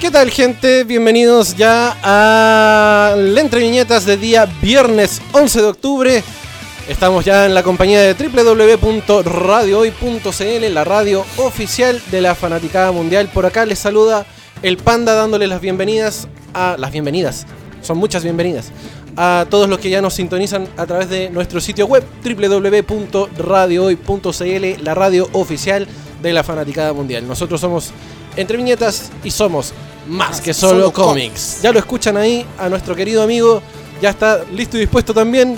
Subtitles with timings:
[0.00, 0.84] ¿Qué tal gente?
[0.84, 6.22] Bienvenidos ya a Entre Viñetas de día viernes 11 de octubre.
[6.88, 13.28] Estamos ya en la compañía de www.radiohoy.cl, la radio oficial de la fanaticada mundial.
[13.34, 14.24] Por acá les saluda
[14.62, 17.48] el Panda dándole las bienvenidas a las bienvenidas.
[17.82, 18.70] Son muchas bienvenidas
[19.16, 24.94] a todos los que ya nos sintonizan a través de nuestro sitio web www.radiohoy.cl, la
[24.94, 25.88] radio oficial
[26.22, 27.26] de la fanaticada mundial.
[27.26, 27.90] Nosotros somos
[28.36, 29.74] entre viñetas y somos
[30.08, 31.60] más que solo, cómics.
[31.62, 33.62] Ya lo escuchan ahí a nuestro querido amigo,
[34.00, 35.56] ya está listo y dispuesto también.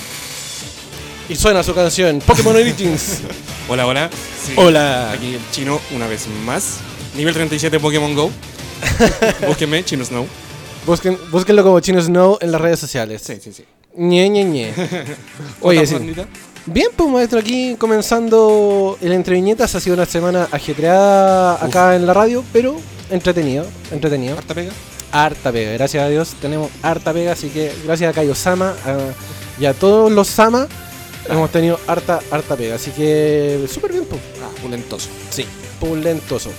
[1.28, 3.20] Y suena su canción, Pokémon Origins.
[3.68, 4.10] Hola, hola.
[4.44, 5.12] Sí, Hola.
[5.12, 6.78] Aquí el chino una vez más.
[7.16, 8.30] Nivel 37 Pokémon Go.
[9.46, 10.26] Búsquenme, Chino Snow.
[10.86, 13.22] Busquen, búsquenlo como Chino Snow en las redes sociales.
[13.24, 13.64] Sí, sí, sí.
[13.96, 14.74] Ñe, Ñe, Ñe.
[15.60, 15.94] Oye, sí.
[16.66, 19.74] Bien, pues maestro, aquí comenzando el Entre Viñetas.
[19.76, 22.76] Ha sido una semana ajetreada acá en la radio, pero
[23.10, 24.36] entretenido, entretenido.
[24.38, 24.70] ¿Harta pega?
[25.12, 29.12] Harta pega, gracias a Dios tenemos harta pega, así que gracias a Cayo Sama a-
[29.60, 30.68] y a todos los Sama
[31.28, 32.76] hemos tenido harta, harta pega.
[32.76, 34.20] Así que súper bien, pues.
[34.42, 35.08] Ah, pulentoso.
[35.30, 35.44] Sí,
[35.80, 36.50] pulentoso.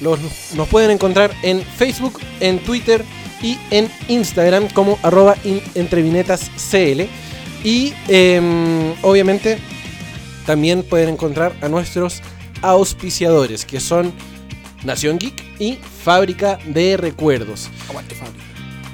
[0.00, 0.18] Los,
[0.54, 3.04] nos pueden encontrar en Facebook, en Twitter
[3.42, 7.02] y en Instagram como arroba in- entrevinetascl.
[7.62, 9.58] Y em, obviamente
[10.46, 12.20] también pueden encontrar a nuestros
[12.60, 14.12] auspiciadores, que son
[14.84, 17.70] Nación Geek y Fábrica de Recuerdos.
[17.88, 18.34] Aguante, Fabio.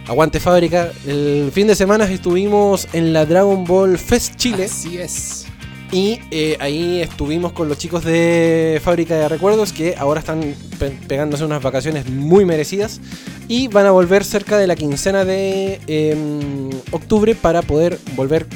[0.07, 5.47] Aguante Fábrica, el fin de semana estuvimos en la Dragon Ball Fest Chile Así es.
[5.93, 10.99] y eh, ahí estuvimos con los chicos de Fábrica de Recuerdos que ahora están pe-
[11.07, 13.01] pegándose unas vacaciones muy merecidas
[13.47, 18.47] y van a volver cerca de la quincena de em, octubre para poder volver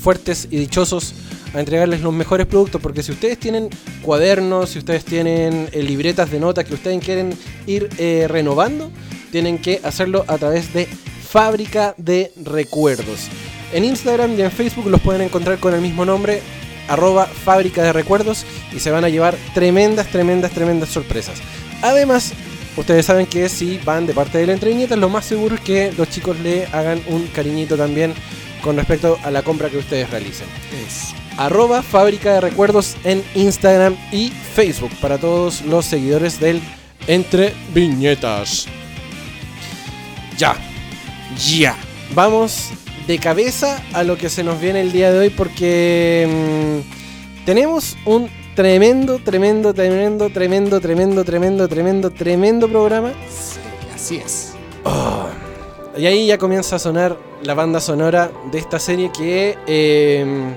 [0.00, 1.14] fuertes y dichosos
[1.54, 3.68] a entregarles los mejores productos porque si ustedes tienen
[4.02, 7.32] cuadernos, si ustedes tienen eh, libretas de notas que ustedes quieren
[7.66, 8.90] ir eh, renovando,
[9.30, 13.28] tienen que hacerlo a través de Fábrica de Recuerdos.
[13.72, 16.42] En Instagram y en Facebook los pueden encontrar con el mismo nombre,
[16.88, 18.44] arroba Fábrica de Recuerdos,
[18.74, 21.38] y se van a llevar tremendas, tremendas, tremendas sorpresas.
[21.82, 22.32] Además,
[22.76, 25.92] ustedes saben que si van de parte de la entreviñeta, lo más seguro es que
[25.96, 28.12] los chicos le hagan un cariñito también
[28.60, 30.46] con respecto a la compra que ustedes realicen
[30.84, 31.19] Es.
[31.36, 36.60] Arroba fábrica de recuerdos en Instagram y Facebook para todos los seguidores del
[37.06, 38.66] Entre Viñetas.
[40.36, 40.56] Ya,
[41.46, 41.76] Ya.
[42.14, 42.70] vamos
[43.06, 47.96] de cabeza a lo que se nos viene el día de hoy porque mm, tenemos
[48.04, 53.12] un tremendo, tremendo, tremendo, tremendo, tremendo, tremendo, tremendo, tremendo programa.
[53.28, 53.58] Sí,
[53.94, 54.52] así es.
[55.96, 60.54] Y ahí ya comienza a sonar la banda sonora de esta serie que eh,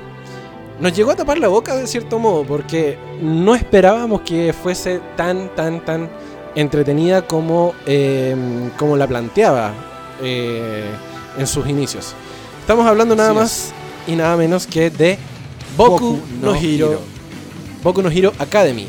[0.79, 5.53] nos llegó a tapar la boca de cierto modo, porque no esperábamos que fuese tan,
[5.55, 6.09] tan, tan
[6.55, 8.35] entretenida como, eh,
[8.77, 9.73] como la planteaba
[10.21, 10.85] eh,
[11.37, 12.13] en sus inicios.
[12.59, 13.71] Estamos hablando nada más
[14.07, 15.17] y nada menos que de
[15.75, 17.01] Boku, no, Hero,
[17.83, 18.87] Boku no Hero Academy,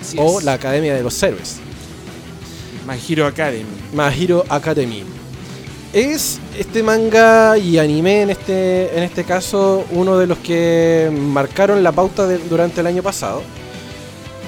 [0.00, 0.44] Así o es.
[0.44, 1.58] la Academia de los Héroes.
[2.86, 3.64] My Hero Academy.
[3.92, 5.02] My Hero Academy.
[5.92, 11.82] Es este manga y anime en este, en este caso uno de los que marcaron
[11.82, 13.42] la pauta de- durante el año pasado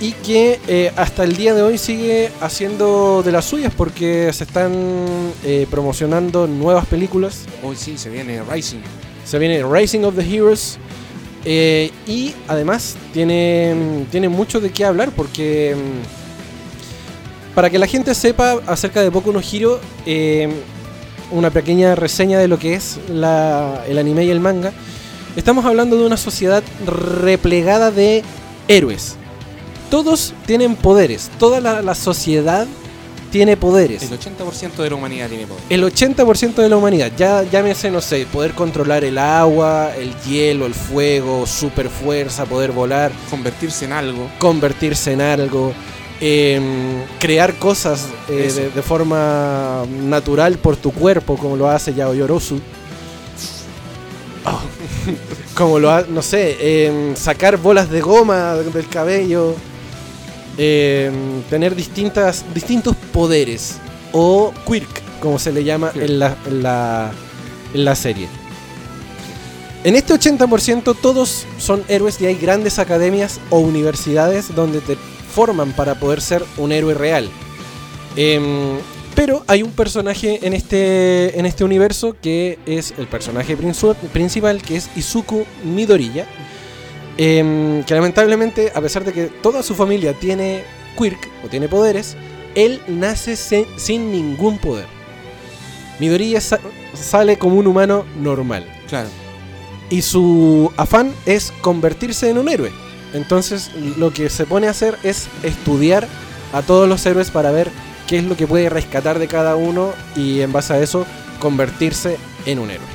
[0.00, 4.44] y que eh, hasta el día de hoy sigue haciendo de las suyas porque se
[4.44, 4.72] están
[5.44, 7.44] eh, promocionando nuevas películas.
[7.62, 8.80] Hoy sí, se viene Rising.
[9.24, 10.78] Se viene Racing of the Heroes
[11.44, 18.14] eh, y además tiene, tiene mucho de qué hablar porque mm, para que la gente
[18.14, 19.80] sepa acerca de Boku no Hero,
[21.30, 24.72] una pequeña reseña de lo que es la- el anime y el manga.
[25.36, 28.22] Estamos hablando de una sociedad replegada de
[28.66, 29.16] héroes.
[29.90, 32.66] Todos tienen poderes, toda la, la sociedad
[33.30, 34.02] tiene poderes.
[34.02, 35.62] El 80% de la humanidad tiene poder.
[35.68, 40.64] El 80% de la humanidad, ya llámese, no sé, poder controlar el agua, el hielo,
[40.66, 44.28] el fuego, super fuerza, poder volar, Convertirse en algo.
[44.38, 45.72] convertirse en algo,
[46.20, 52.60] em, crear cosas eh, de, de forma natural por tu cuerpo, como lo hace Yaoyorosu.
[54.44, 54.60] Oh,
[55.54, 59.54] como lo hace, no sé, em, sacar bolas de goma del cabello,
[60.56, 63.76] em, tener distintas, distintos poderes,
[64.12, 67.10] o quirk, como se le llama en la, en la,
[67.74, 68.28] en la serie.
[69.84, 74.96] En este 80% todos son héroes y hay grandes academias o universidades donde te
[75.38, 77.28] forman para poder ser un héroe real.
[78.16, 78.76] Em,
[79.14, 84.60] pero hay un personaje en este, en este universo que es el personaje princi- principal,
[84.62, 86.26] que es Izuku Midoriya.
[87.20, 90.62] em, que lamentablemente, a pesar de que toda su familia tiene
[90.96, 92.16] quirk o tiene poderes,
[92.56, 94.86] él nace sin ningún poder.
[96.00, 96.60] Midoriya sa-
[96.94, 98.64] sale como un humano normal.
[98.88, 99.08] Claro.
[99.90, 102.70] Y su afán es convertirse en un héroe.
[103.12, 106.06] Entonces lo que se pone a hacer es estudiar
[106.52, 107.70] a todos los héroes para ver
[108.06, 111.06] qué es lo que puede rescatar de cada uno y en base a eso
[111.38, 112.16] convertirse
[112.46, 112.86] en un héroe.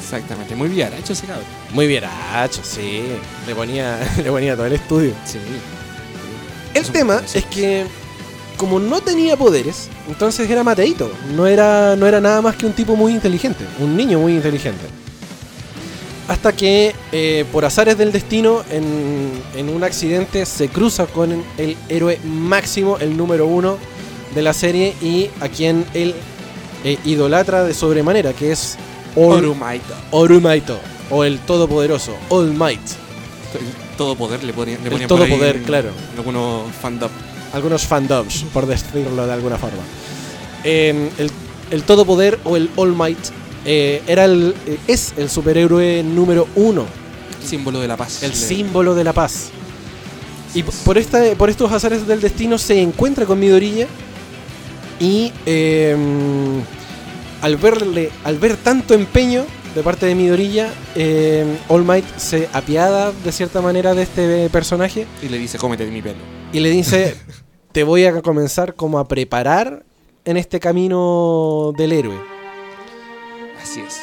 [0.00, 0.56] Exactamente.
[0.56, 1.44] Muy hecho ese cabrón.
[1.72, 3.02] Muy bien, hacho, sí.
[3.46, 5.12] Le ponía, le ponía todo el estudio.
[5.24, 5.38] Sí.
[6.74, 7.86] El tema es que
[8.56, 11.10] como no tenía poderes, entonces era mateito.
[11.34, 14.84] No era, no era nada más que un tipo muy inteligente, un niño muy inteligente.
[16.30, 21.76] Hasta que, eh, por azares del destino, en, en un accidente se cruza con el
[21.88, 23.78] héroe máximo, el número uno
[24.32, 26.14] de la serie, y a quien él
[26.84, 28.76] eh, idolatra de sobremanera, que es
[29.16, 29.92] All- Orumaito.
[30.12, 30.78] Orumaito,
[31.10, 32.80] o el Todopoderoso, All Might.
[32.80, 35.88] El Todo poder le ponía, le El todo por ahí poder, claro.
[36.16, 37.10] Algunos fandom.
[37.52, 39.82] algunos fandoms, por decirlo de alguna forma.
[40.62, 41.28] Eh, el,
[41.72, 43.18] el Todopoder o el All Might
[43.64, 46.86] eh, era el, eh, es el superhéroe número uno,
[47.44, 48.22] Símbolo de la paz.
[48.22, 49.50] el símbolo de la paz.
[50.54, 53.86] Y por, esta, por estos azares del destino se encuentra con Midoriya
[54.98, 55.96] y eh,
[57.40, 63.12] al, verle, al ver tanto empeño de parte de Midoriya, eh, All Might se apiada
[63.24, 66.18] de cierta manera de este personaje Y le dice, cómete de mi pelo.
[66.52, 67.16] y le dice,
[67.72, 69.84] te voy a comenzar como a preparar
[70.24, 72.16] en este camino del héroe.
[73.60, 74.00] Así es.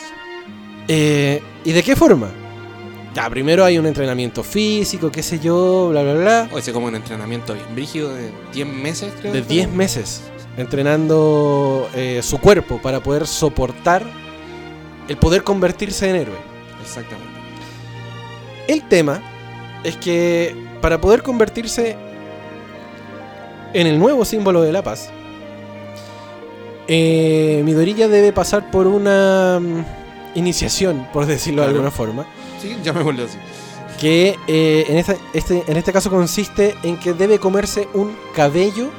[0.87, 2.29] Eh, ¿Y de qué forma?
[3.13, 6.49] Ya, primero hay un entrenamiento físico, qué sé yo, bla, bla, bla.
[6.51, 9.33] O ese como un entrenamiento bien brígido de 10 meses, creo.
[9.33, 9.55] De que fue.
[9.55, 10.21] 10 meses
[10.57, 14.03] entrenando eh, su cuerpo para poder soportar
[15.07, 16.37] el poder convertirse en héroe.
[16.81, 17.39] Exactamente.
[18.67, 19.21] El tema
[19.83, 21.95] es que para poder convertirse
[23.73, 25.09] en el nuevo símbolo de la paz,
[26.87, 29.85] eh, Midoriya debe pasar por una mm,
[30.35, 32.25] iniciación, por decirlo de alguna forma,
[32.61, 33.37] Sí, ya me volvió así.
[33.99, 38.89] que eh, en, esta- este, en este caso consiste en que debe comerse un cabello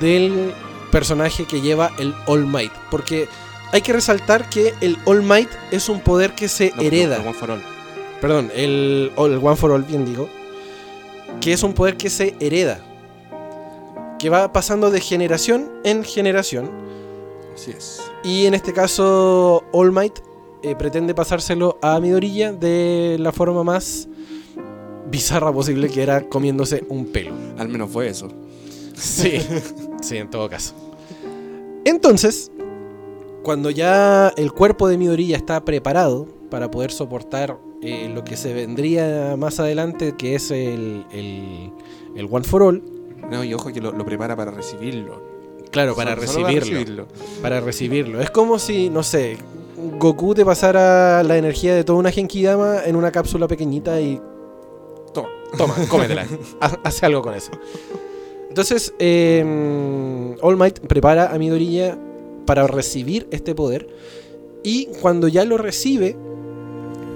[0.00, 0.52] del
[0.90, 3.28] personaje que lleva el All Might, porque
[3.72, 7.18] hay que resaltar que el All Might es un poder que se No, hereda.
[7.18, 7.62] no, One for All.
[8.20, 10.28] perdón, el, el One for All, bien digo,
[11.40, 12.80] que es un poder que se hereda,
[14.18, 16.70] que va pasando de generación en generación,
[17.54, 18.00] Así es.
[18.24, 20.18] y en este caso All Might
[20.62, 24.08] eh, pretende pasárselo a Midoriya de la forma más
[25.10, 27.32] bizarra posible, que era comiéndose un pelo.
[27.56, 28.28] Al menos fue eso.
[28.94, 29.38] Sí,
[30.02, 30.74] sí, en todo caso.
[31.84, 32.50] Entonces,
[33.42, 38.52] cuando ya el cuerpo de Midoriya está preparado para poder soportar eh, lo que se
[38.52, 41.72] vendría más adelante, que es el, el,
[42.16, 42.82] el One for All,
[43.30, 45.20] No, y ojo que lo, lo prepara para recibirlo.
[45.70, 47.06] claro, para Solo- solo recibirlo,
[47.42, 48.20] para recibirlo.
[48.20, 49.36] Es como si, no sé,
[49.98, 54.20] Goku te pasara la energía de toda una Genkidama en una cápsula pequeñita y
[55.12, 55.28] Toma.
[55.56, 56.26] Toma, cómetela.
[56.60, 57.50] Haz- Hace algo con eso.
[58.48, 61.98] Entonces, eh, All Might prepara a Midoriya
[62.46, 63.88] para recibir este poder.
[64.64, 66.16] Y cuando ya lo recibe,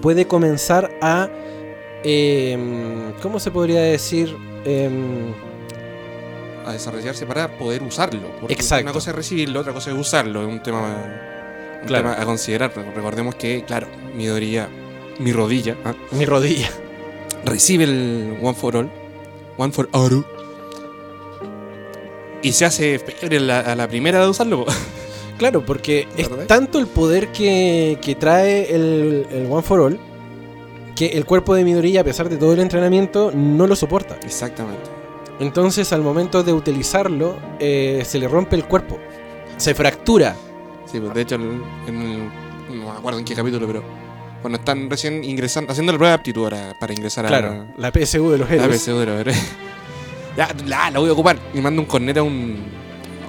[0.02, 1.28] puede comenzar a.
[2.04, 4.36] eh, ¿Cómo se podría decir?
[4.64, 5.32] Em,
[6.66, 8.30] A desarrollarse para poder usarlo.
[8.40, 8.84] Porque Exacto.
[8.84, 10.42] Una cosa es recibirlo, otra cosa es usarlo.
[10.42, 10.80] Es un tema,
[11.82, 12.10] un Claro.
[12.10, 12.72] tema a considerar.
[12.94, 14.68] Recordemos que, claro, mi Midoriya,
[15.18, 15.94] mi rodilla, ¿ah?
[16.12, 16.68] mi rodilla.
[17.44, 18.90] recibe el One for All,
[19.58, 20.24] One for All,
[22.42, 24.64] y se hace peor en la- a la primera de usarlo.
[25.38, 29.98] Claro, porque es tanto el poder que, que trae el, el One for All
[30.94, 34.18] que el cuerpo de Midoriya, a pesar de todo el entrenamiento, no lo soporta.
[34.24, 34.88] Exactamente.
[35.42, 38.98] Entonces, al momento de utilizarlo, eh, se le rompe el cuerpo.
[39.56, 40.36] Se fractura.
[40.90, 42.28] Sí, pues, de hecho, en en el-
[42.78, 43.82] no me acuerdo en qué capítulo, pero
[44.40, 47.90] cuando están recién ingresando, haciendo la prueba de aptitud para, para ingresar Claro, a la
[47.92, 48.80] PSU de los la héroes.
[48.82, 49.32] PSU, pero-
[50.36, 51.38] ya, la, la voy a ocupar.
[51.54, 52.56] Y manda un corneta a un,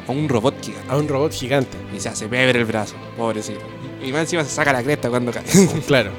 [0.08, 0.90] a un robot gigante.
[0.92, 1.78] A un robot gigante.
[1.96, 3.62] Y se hace beber el brazo, pobrecito.
[4.04, 5.44] Y más encima se saca la cresta cuando cae.
[5.88, 6.12] Claro.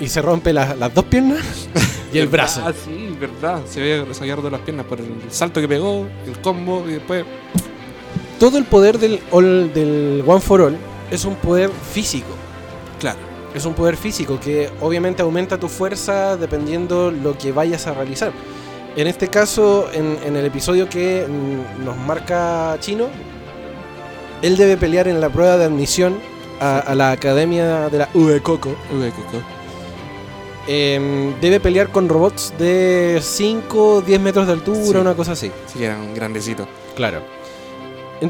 [0.00, 1.44] Y se rompe la- las dos piernas
[2.12, 2.62] y el brazo.
[2.66, 3.60] Ah, sí, verdad.
[3.68, 7.24] Se ve de las piernas por el salto que pegó, el combo y después.
[8.38, 10.76] Todo el poder del, all- del One for All
[11.10, 12.28] es un poder físico.
[12.98, 13.18] Claro.
[13.54, 18.30] es un poder físico que obviamente aumenta tu fuerza dependiendo lo que vayas a realizar.
[18.96, 23.06] En este caso, en, en el episodio que mm, nos marca Chino,
[24.42, 26.18] él debe pelear en la prueba de admisión
[26.60, 28.70] a, a la academia de la UE Coco.
[28.92, 29.22] Uy, qué
[30.66, 34.96] Em, debe pelear con robots de 5, 10 metros de altura, Sí.
[34.96, 35.50] una cosa así.
[35.66, 36.66] Sí, era un grandecito.
[36.94, 37.22] Claro.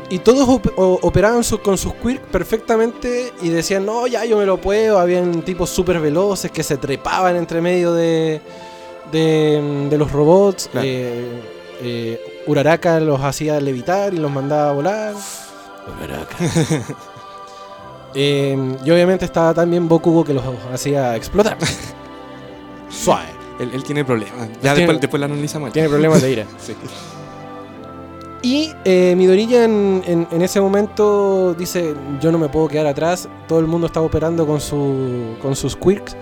[0.09, 4.47] Y todos op- operaban su- con sus quirks perfectamente y decían, no, ya yo me
[4.47, 5.01] lo puedo.
[5.01, 8.41] Habían tipos súper veloces que se trepaban entre medio de,
[9.11, 10.69] de, de los robots.
[10.71, 10.87] Claro.
[10.89, 11.43] Eh,
[11.83, 15.15] eh, Uraraka los hacía levitar y los mandaba a volar.
[15.99, 16.37] Uraraka.
[18.13, 21.57] Eh, y obviamente estaba también Bokugo que los hacía explotar.
[22.91, 23.29] Suave.
[23.59, 24.49] Él, él tiene problemas.
[24.55, 25.73] Ya Tiene- después, después lo analizamos.
[25.73, 26.47] Tiene problemas de ira.
[26.59, 26.75] Sí.
[28.43, 33.29] Y eh, Midoriya en, en- en ese momento dice, yo no me puedo quedar atrás,
[33.47, 36.17] todo el mundo está operando con, su, con sus quirks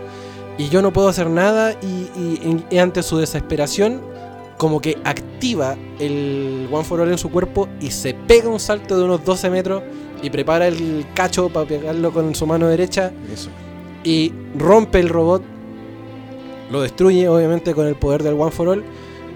[0.58, 4.00] y yo no puedo hacer nada y, y- y ante su desesperación
[4.56, 8.98] como que activa el One for All en su cuerpo y se pega un salto
[8.98, 9.84] de unos 12 metros
[10.20, 13.50] y prepara el cacho para pegarlo con su mano derecha Eso.
[14.02, 15.44] y rompe el robot,
[16.70, 18.84] lo destruye obviamente con el poder del One for All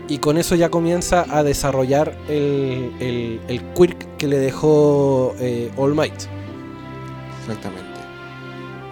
[0.09, 5.71] y con eso ya comienza a desarrollar el, el, el quirk que le dejó eh,
[5.77, 6.15] All Might.
[7.41, 7.91] Exactamente.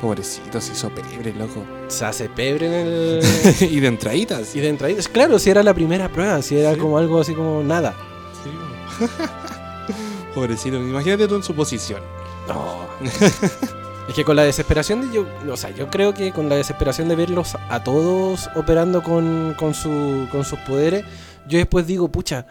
[0.00, 1.62] Pobrecito, se hizo pebre, loco.
[1.88, 3.20] Se hace pebre en el...
[3.70, 4.56] y de entraditas.
[4.56, 6.80] y de entraditas, claro, si era la primera prueba, si era Sí.
[6.80, 7.94] como algo así como nada.
[8.42, 9.06] Sí.
[10.35, 12.00] Pobrecito, imagínate tú en su posición.
[12.49, 12.87] No.
[14.11, 17.09] es que con la desesperación de yo, o sea, yo creo que con la desesperación
[17.09, 21.05] de verlos a todos operando con, con, su, con sus poderes,
[21.49, 22.45] yo después digo, pucha,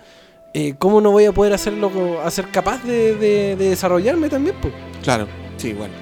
[0.54, 1.92] eh, ¿cómo no voy a poder hacerlo,
[2.24, 4.56] a ser capaz de, de- de desarrollarme también?
[4.62, 4.70] po?
[5.04, 5.94] Claro, sí, bueno.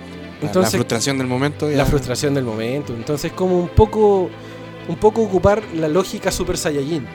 [0.41, 1.69] Entonces- la frustración del momento.
[1.69, 2.93] ya- La frustración del momento.
[2.93, 4.29] Entonces, como un poco,
[4.87, 7.05] un poco ocupar la lógica Super Saiyajin.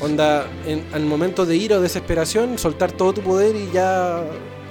[0.00, 4.22] Onda, en, al momento de ira o desesperación, soltar todo tu poder y ya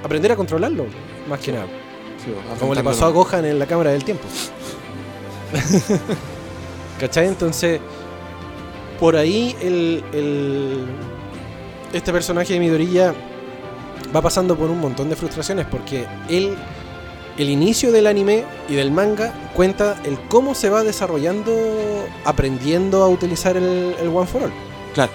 [0.03, 0.85] aprender a controlarlo,
[1.29, 1.67] más que nada.
[2.59, 3.09] Como le pasó a.
[3.09, 4.23] Gohan en la cámara del tiempo.
[6.99, 7.27] ¿Cachai?
[7.27, 7.79] Entonces,
[8.99, 10.85] por ahí el, el-
[11.93, 13.13] este personaje de Midoriya
[14.15, 16.55] va pasando por un montón de frustraciones porque él,
[17.37, 21.53] el inicio del anime y del manga cuenta el cómo se va desarrollando
[22.23, 24.53] aprendiendo a utilizar el, el One for All.
[24.93, 25.11] Claro.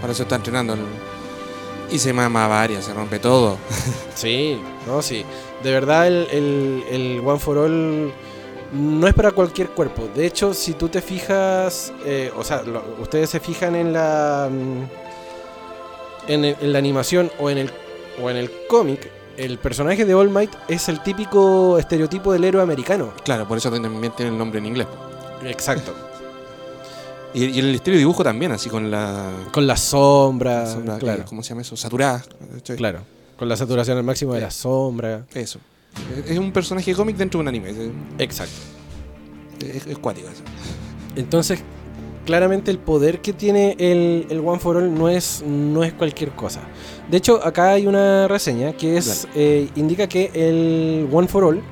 [0.00, 0.74] Para eso está entrenando.
[0.74, 1.07] el-
[1.90, 3.56] Y se mama varias, se rompe todo.
[4.14, 5.24] Sí, no, sí.
[5.62, 8.12] De verdad el, el- el One for All
[8.72, 10.08] no es para cualquier cuerpo.
[10.14, 14.48] De hecho, si tú te fijas, eh, o sea, lo- ustedes se fijan en la
[14.50, 14.82] mm,
[16.32, 17.70] en, el- en la animación o en el
[18.20, 22.60] o en el cómic, el personaje de All Might es el típico estereotipo del héroe
[22.60, 23.12] americano.
[23.24, 24.88] Claro, por eso también tiene el nombre en inglés.
[25.44, 25.94] Exacto.
[27.34, 29.30] Y, y el estilo de dibujo también, así con la.
[29.52, 30.64] Con la sombra,
[30.98, 31.76] claro, ¿Cómo se llama eso?
[31.76, 32.24] Saturada.
[32.54, 32.76] ¿cachai?
[32.76, 33.00] claro.
[33.38, 35.24] Con la saturación al máximo de la sombra.
[35.34, 35.60] Eso.
[36.26, 37.72] Es- un personaje cómic dentro de un anime.
[38.18, 38.54] Exacto.
[39.60, 40.42] es- es cuático eso.
[41.16, 41.60] Entonces,
[42.26, 46.30] claramente el poder que tiene el, el One for All no es, no es cualquier
[46.32, 46.60] cosa.
[47.10, 51.62] De hecho, acá hay una reseña que es eh, indica que el One for All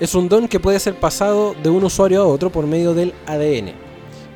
[0.00, 3.14] es un don que puede ser pasado de un usuario a otro por medio del
[3.26, 3.72] ADN.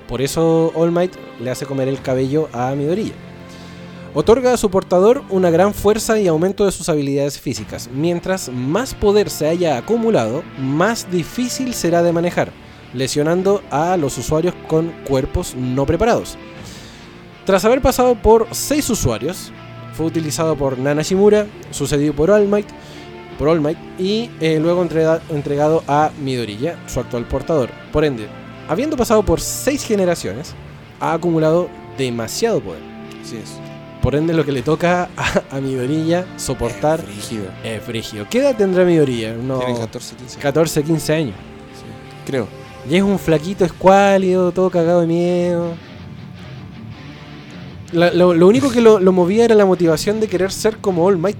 [0.08, 3.14] Por eso All Might le hace comer el cabello a Midoriya.
[4.14, 7.90] Otorga a su portador una gran fuerza y aumento de sus habilidades físicas.
[7.92, 12.50] Mientras más poder se haya acumulado, más difícil será de manejar,
[12.94, 16.38] lesionando a los usuarios con cuerpos no preparados.
[17.44, 19.52] Tras haber pasado por 6 usuarios,
[19.92, 22.68] fue utilizado por Nana Shimura, sucedido por All Might,
[23.38, 27.68] por All Might y eh, luego entrega- entregado a Midoriya, su actual portador.
[27.92, 28.28] Por ende,
[28.68, 30.54] habiendo pasado por 6 generaciones,
[31.00, 31.68] ha acumulado
[31.98, 32.82] demasiado poder.
[33.22, 33.50] Así es.
[34.02, 37.44] Por ende, lo que le toca a, a Midoriya soportar Es Frígido.
[37.64, 38.26] es frígido.
[38.30, 39.34] ¿Qué edad tendrá Midoriya?
[39.34, 40.38] No, Tiene 14, 15.
[40.38, 41.34] 14, 15 años.
[41.74, 41.84] Sí,
[42.30, 42.46] Creo.
[42.88, 45.74] Y es un flaquito escuálido, todo cagado de miedo.
[47.92, 51.04] La- lo, lo único que lo, lo movía era la motivación de querer ser como
[51.04, 51.36] All Might.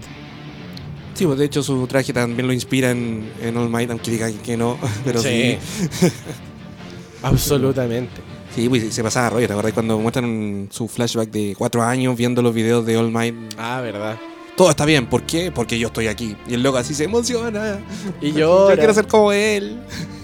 [1.15, 4.29] Sí, pues de hecho su traje también lo inspira en, en All Might, aunque diga
[4.45, 4.77] que no.
[5.05, 5.57] Pero sí.
[7.27, 8.21] Absolutamente.
[8.55, 9.47] Sí, pues se pasaba rollo.
[9.47, 13.35] ¿Te acordás cuando muestran su flashback de cuatro años viendo los videos de All Might?
[13.59, 14.17] Ah, verdad.
[14.57, 15.07] Todo está bien.
[15.07, 15.53] ¿Por qué?
[15.53, 16.35] Porque yo estoy aquí.
[16.49, 17.79] Y el loco así se emociona.
[18.23, 18.77] Y Yo yo.
[18.77, 19.79] quiero ser como él.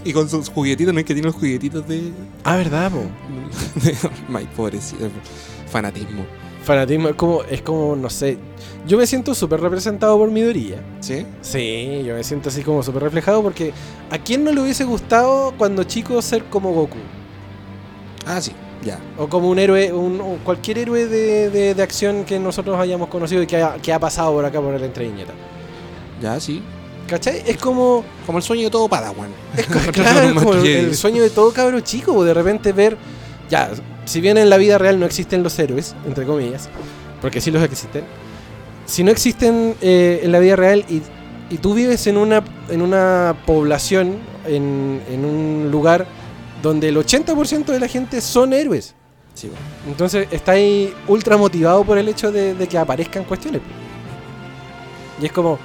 [0.05, 2.11] Y con sus juguetitos, ¿no es que tiene los juguetitos de,
[2.45, 3.03] Ah, verdad, po.
[3.85, 4.49] de All Might?
[4.51, 5.11] Pobrecito.
[5.71, 6.25] Fanatismo.
[6.63, 8.39] Fanatismo es como, es como, no sé.
[8.87, 10.77] Yo me siento súper representado por Midoriya.
[11.01, 11.27] ¿Sí?
[11.41, 13.73] Sí, yo me siento así como súper reflejado porque
[14.11, 16.99] ¿a quién no le hubiese gustado cuando chico ser como Goku?
[18.27, 18.53] Ah, sí,
[18.85, 18.99] ya.
[19.19, 23.09] O como un héroe, un, o cualquier héroe de, de- de acción que nosotros hayamos
[23.09, 25.35] conocido y que ha, que ha pasado por acá por el entre viñetas.
[26.21, 26.63] Ya, sí.
[27.09, 27.43] ¿Cachai?
[27.47, 29.29] Es como, Como el sueño de todo Padawan.
[29.57, 32.97] es co- claro, como el, el sueño de todo cabro chico, de repente ver,
[33.51, 33.71] ya,
[34.05, 36.69] si bien en la vida real no existen los héroes, entre comillas,
[37.21, 38.05] porque sí los existen,
[38.87, 41.03] si no existen eh, en la vida real y,
[41.51, 44.17] y tú vives en una, en una población,
[44.47, 46.07] en, en un lugar
[46.63, 48.95] donde el 80% de la gente son héroes,
[49.35, 49.63] Sí, bueno.
[49.89, 53.63] entonces está ahí ultra motivado por el hecho de, de que aparezcan cuestiones.
[55.21, 55.59] Y es como,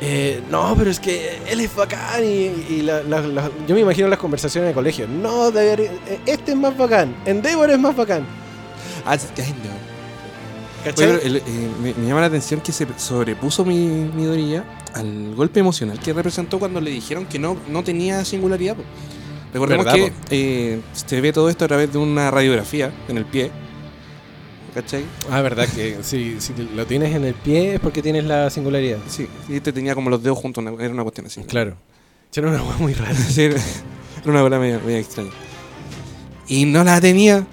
[0.00, 2.22] eh, no, pero es que él es bacán.
[2.24, 5.06] Y, y la- la- la- yo me imagino las conversaciones de colegio.
[5.08, 5.90] No, eh,
[6.26, 7.14] este es más bacán.
[7.24, 8.26] Endeavor es más bacán.
[9.06, 9.16] Ah.
[10.98, 11.42] Oye, el- eh,
[11.82, 13.76] me, me llama la atención que se sobrepuso mi,
[14.14, 18.76] mi Dorilla al golpe emocional que representó cuando le dijeron que no, no tenía singularidad.
[18.76, 18.82] po.
[19.52, 23.24] Recordemos ¿Verdad, que eh, se ve todo esto a través de una radiografía en el
[23.24, 23.50] pie.
[24.74, 25.04] ¿Cachai?
[25.30, 28.98] Ah, verdad que si, si lo tienes en el pie es porque tienes la singularidad.
[29.08, 31.42] Sí, y este tenía como los dedos juntos, era una cuestión así.
[31.42, 31.76] Claro.
[32.34, 33.14] Era una hueá muy rara.
[33.28, 33.60] Sí, era
[34.26, 35.30] una bola media, media extraña.
[36.48, 37.46] Y no la tenía.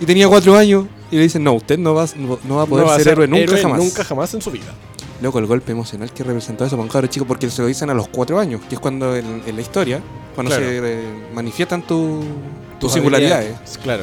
[0.00, 0.86] Y tenía cuatro años.
[1.10, 2.98] Y le dicen, no, usted no va, no, no va a poder No va a
[2.98, 3.78] ser, héroe nunca jamás.
[3.78, 4.72] Nunca jamás en su vida.
[5.20, 7.94] Loco, el golpe emocional que representó eso para un chico, porque se lo dicen a
[7.94, 10.00] los cuatro años, que es cuando en, en la historia,
[10.34, 10.66] cuando Claro.
[10.66, 11.04] se eh,
[11.34, 13.78] manifiestan tu- tus Tus singularidades.
[13.82, 14.02] Claro.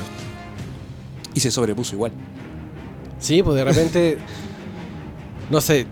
[1.33, 2.11] Y se sobrepuso igual.
[3.21, 4.17] Sí, pues de repente.
[5.49, 5.85] no sé.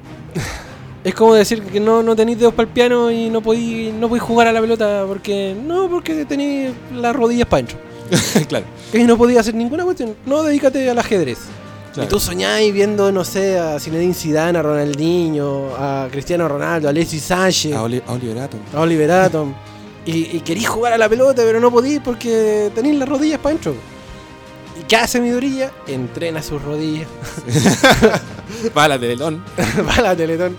[1.04, 4.10] Es como decir que no, no tenéis dedos para el piano y no podéis no
[4.10, 5.56] podéis jugar a la pelota porque.
[5.66, 7.78] No, porque tenéis las rodillas pancho.
[8.50, 8.66] claro.
[8.92, 10.14] Y no podías hacer ninguna cuestión.
[10.26, 11.38] No, dedícate al ajedrez.
[11.94, 12.08] Claro.
[12.08, 16.92] Y tú soñáis viendo, no sé, a Zinedine Zidane, a Ronaldinho, a Cristiano Ronaldo, a
[16.92, 18.60] Alexis Sánchez, A, Oli- a Oliver Atom.
[18.76, 19.54] a Oliver Atom.
[20.06, 23.74] Y, y querís jugar a la pelota, pero no podís porque tenéis las rodillas pancho.
[24.80, 25.72] ¿Y qué hace mi durilla?
[25.88, 27.08] Entrena sus rodillas.
[28.78, 29.44] Va a la Teletón.
[29.88, 30.58] va a la Teletón.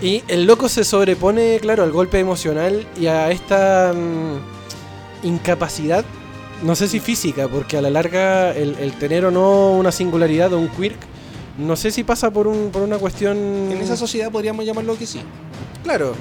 [0.00, 6.04] Y el loco se sobrepone, claro, al golpe emocional y a esta mm, incapacidad,
[6.62, 10.52] no sé si física, porque a la larga el, el tener o no una singularidad
[10.52, 10.98] o un quirk,
[11.58, 13.36] no sé si pasa por, un, por una cuestión...
[13.72, 15.20] En esa sociedad podríamos llamarlo que sí.
[15.82, 16.14] Claro,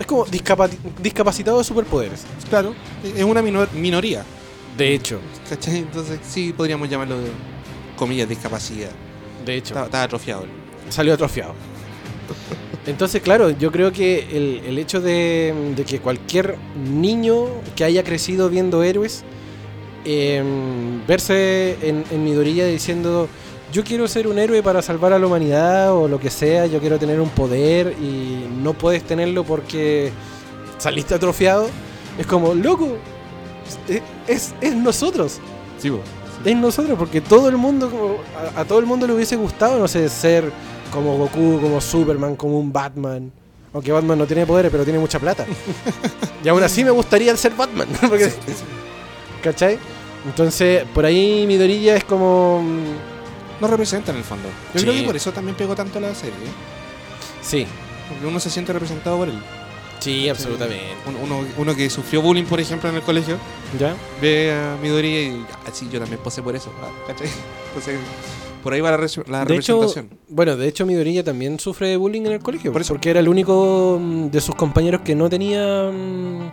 [0.00, 0.70] es como discapa-
[1.02, 2.22] discapacitado de superpoderes.
[2.48, 2.74] Claro.
[3.04, 4.24] Es una minor- minoría.
[4.78, 5.78] De hecho, ¿Cachai?
[5.78, 7.30] Entonces sí podríamos llamarlo de,
[7.96, 8.90] comillas, discapacidad.
[9.44, 9.68] de hecho.
[9.68, 10.46] Estaba, estaba atrofiado.
[10.88, 11.54] salió atrofiado.
[12.86, 16.56] Entonces, claro, yo creo que el, el hecho de, de que cualquier
[16.90, 19.24] niño que haya crecido viendo héroes,
[20.06, 23.28] em, verse en, en Midoriya diciendo,
[23.72, 26.80] yo quiero ser un héroe para salvar a la humanidad o lo que sea, yo
[26.80, 30.10] quiero tener un poder y no puedes tenerlo porque
[30.78, 31.68] saliste atrofiado,
[32.18, 32.96] es como, loco,
[33.88, 35.38] es, es, es nosotros.
[35.78, 36.00] Sí, vos.
[36.44, 38.16] Es nosotros, porque todo el mundo, como-
[38.56, 40.50] a, a todo el mundo le hubiese gustado, no sé, ser
[40.92, 43.30] como Goku, como Superman, como un Batman.
[43.72, 45.44] Aunque Batman no tiene poderes, pero tiene mucha plata.
[46.44, 47.88] y aún así me gustaría ser Batman.
[48.08, 48.32] porque-
[49.42, 49.78] ¿Cachai?
[50.26, 52.62] Entonces, por ahí Midorilla es como...
[52.62, 54.48] mm, No representa en el fondo.
[54.74, 54.86] Yo Sí.
[54.86, 56.34] creo que por eso también pegó tanto la serie.
[56.34, 56.52] ¿eh?
[57.42, 57.66] Sí,
[58.08, 59.38] Porque uno se siente representado por él.
[60.00, 60.84] Sí, absolutamente.
[61.06, 63.36] Uno, uno, uno que sufrió bullying, por ejemplo, en el colegio,
[63.78, 63.94] ¿Ya?
[64.20, 66.70] ve a Midori y ah, sí, yo también pasé por eso.
[66.82, 67.28] ah, ¿cachai?
[67.68, 67.98] Entonces,
[68.62, 70.18] por ahí va la, res- la De hecho, representación.
[70.28, 72.72] bueno, de hecho Midorilla también sufre de bullying en el colegio.
[72.72, 72.94] Por eso.
[72.94, 75.90] Porque era el único mm, de sus compañeros que no tenía...
[75.92, 76.50] mm,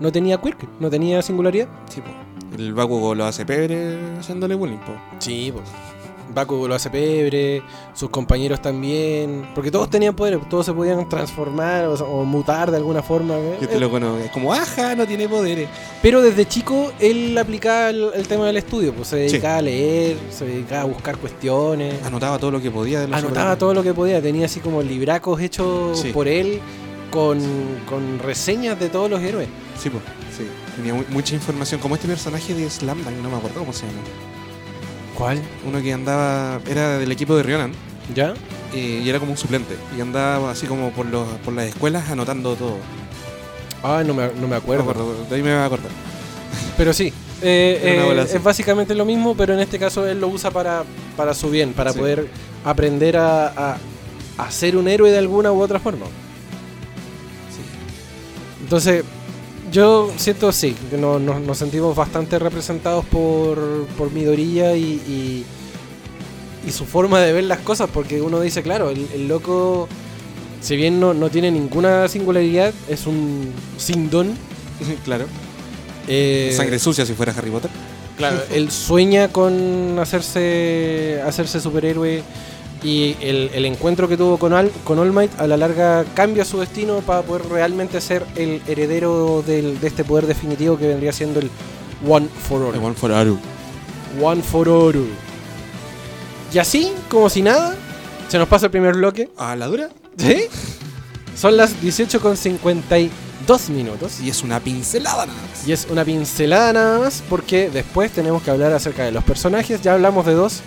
[0.00, 1.68] No tenía quirk, no tenía singularidad.
[1.88, 2.08] Sí, po.
[2.58, 4.92] El Bakugo lo hace pebre haciéndole bullying, po.
[5.18, 5.64] Sí, pues.
[6.34, 7.62] Bakugo lo hace pebre,
[7.94, 9.48] sus compañeros también.
[9.54, 13.34] Porque todos tenían poderes, todos se podían transformar o, o mutar de alguna forma.
[13.36, 13.58] ¿eh?
[13.60, 15.68] Y este loco no, es como, ajá, no tiene poderes.
[16.02, 19.32] Pero desde chico él aplicaba el, el tema del estudio, pues se Sí.
[19.34, 23.18] dedicaba a leer, se dedicaba a buscar cuestiones, Anotaba todo lo que podía de los
[23.18, 26.12] anotaba todo lo que podía, tenía así como libracos hechos Sí.
[26.12, 26.60] por él
[27.10, 27.38] con,
[27.88, 29.48] con reseñas de todos los héroes.
[29.80, 29.98] Sí, po.
[30.36, 30.44] Sí.
[30.76, 33.86] Tenía mu- mucha información, como este personaje de Slam Dunk, no me acuerdo cómo se
[33.86, 33.98] llama.
[35.16, 35.40] ¿Cuál?
[35.66, 37.72] Uno que andaba, era del equipo de Rionan.
[38.14, 38.34] ¿Ya?
[38.72, 39.76] eh, y era como un suplente.
[39.96, 42.76] Y andaba así como por, los, por las escuelas anotando todo.
[43.82, 45.24] Ah, no me, no me No acuerdo.
[45.28, 45.90] de ahí me voy a acordar.
[46.76, 50.50] Pero sí, eh, eh, es básicamente lo mismo, pero en este caso él lo usa
[50.50, 50.84] para,
[51.16, 51.98] para su bien, para Sí.
[51.98, 52.28] poder
[52.64, 53.78] aprender a, a,
[54.38, 56.06] a ser un héroe de alguna u otra forma.
[58.62, 59.04] Entonces,
[59.72, 63.58] yo siento sí, que no- no- nos sentimos bastante representados por,
[63.98, 65.44] por Midorilla y, y,
[66.66, 69.88] y su forma de ver las cosas, porque uno dice, claro, el, el loco,
[70.60, 74.34] si bien no, no tiene ninguna singularidad, es un sin don.
[75.04, 75.26] claro.
[76.08, 77.70] eh, Sangre sucia si fuera Harry Potter.
[78.16, 82.22] Claro, él sueña con hacerse hacerse superhéroe
[82.82, 86.44] y el, el encuentro que tuvo con, Al, con All Might a la larga cambia
[86.44, 91.12] su destino para poder realmente ser el heredero del- de este poder definitivo que vendría
[91.12, 91.50] siendo el
[92.06, 92.76] One for All.
[92.78, 93.38] One for Aru.
[94.22, 95.06] One for All.
[96.52, 97.74] Y así, como si nada,
[98.28, 99.30] se nos pasa el primer bloque.
[99.36, 99.88] ¿A la dura?
[100.18, 100.44] ¿Sí?
[101.36, 104.20] Son las 18.52 minutos.
[104.20, 105.66] Y es una pincelada nada más.
[105.68, 109.82] Y es una pincelada nada más porque después tenemos que hablar acerca de los personajes.
[109.82, 110.60] Ya hablamos de dos,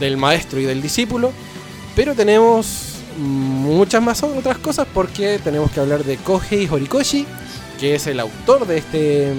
[0.00, 1.32] del maestro y del discípulo.
[1.94, 7.26] Pero tenemos muchas más otras cosas porque tenemos que hablar de Kohei Horikoshi,
[7.78, 9.32] que es el autor de este,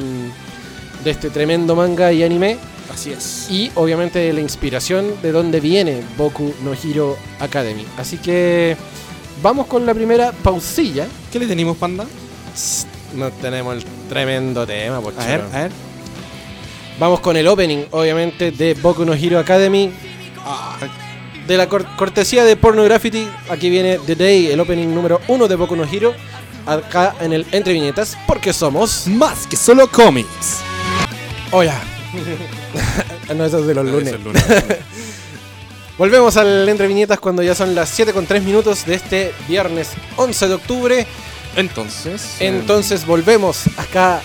[1.03, 2.57] de este tremendo manga y anime.
[2.93, 3.47] Así es.
[3.49, 7.85] Y obviamente la inspiración de donde viene Boku no Hero Academy.
[7.97, 8.75] Así que
[9.41, 11.07] vamos con la primera pausilla.
[11.31, 12.05] ¿Qué le tenemos, panda?
[13.15, 15.71] No tenemos el tremendo tema, pues, A ver, a ver.
[16.99, 19.91] Vamos con el opening, obviamente, de Boku no Hero Academy.
[20.45, 20.77] Ah,
[21.47, 25.47] De la cor- cortesía de Porno Graffiti, aquí viene The Day, el opening número uno
[25.47, 26.13] de Boku no Hero.
[26.65, 29.07] Acá en el Entre Viñetas, porque somos.
[29.07, 30.59] más que solo cómics.
[31.51, 31.79] Hola.
[33.35, 34.15] no, eso es de los lunes.
[35.97, 39.89] Volvemos al Entre Viñetas cuando ya son las 7 con 3 minutos de este viernes
[40.17, 41.05] 11 de octubre.
[41.55, 42.37] Entonces.
[42.39, 44.21] Entonces volvemos acá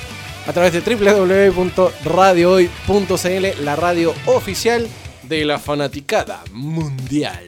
[0.47, 4.87] a través de www.radiohoy.cl, la radio oficial
[5.29, 7.45] de la fanaticada mundial.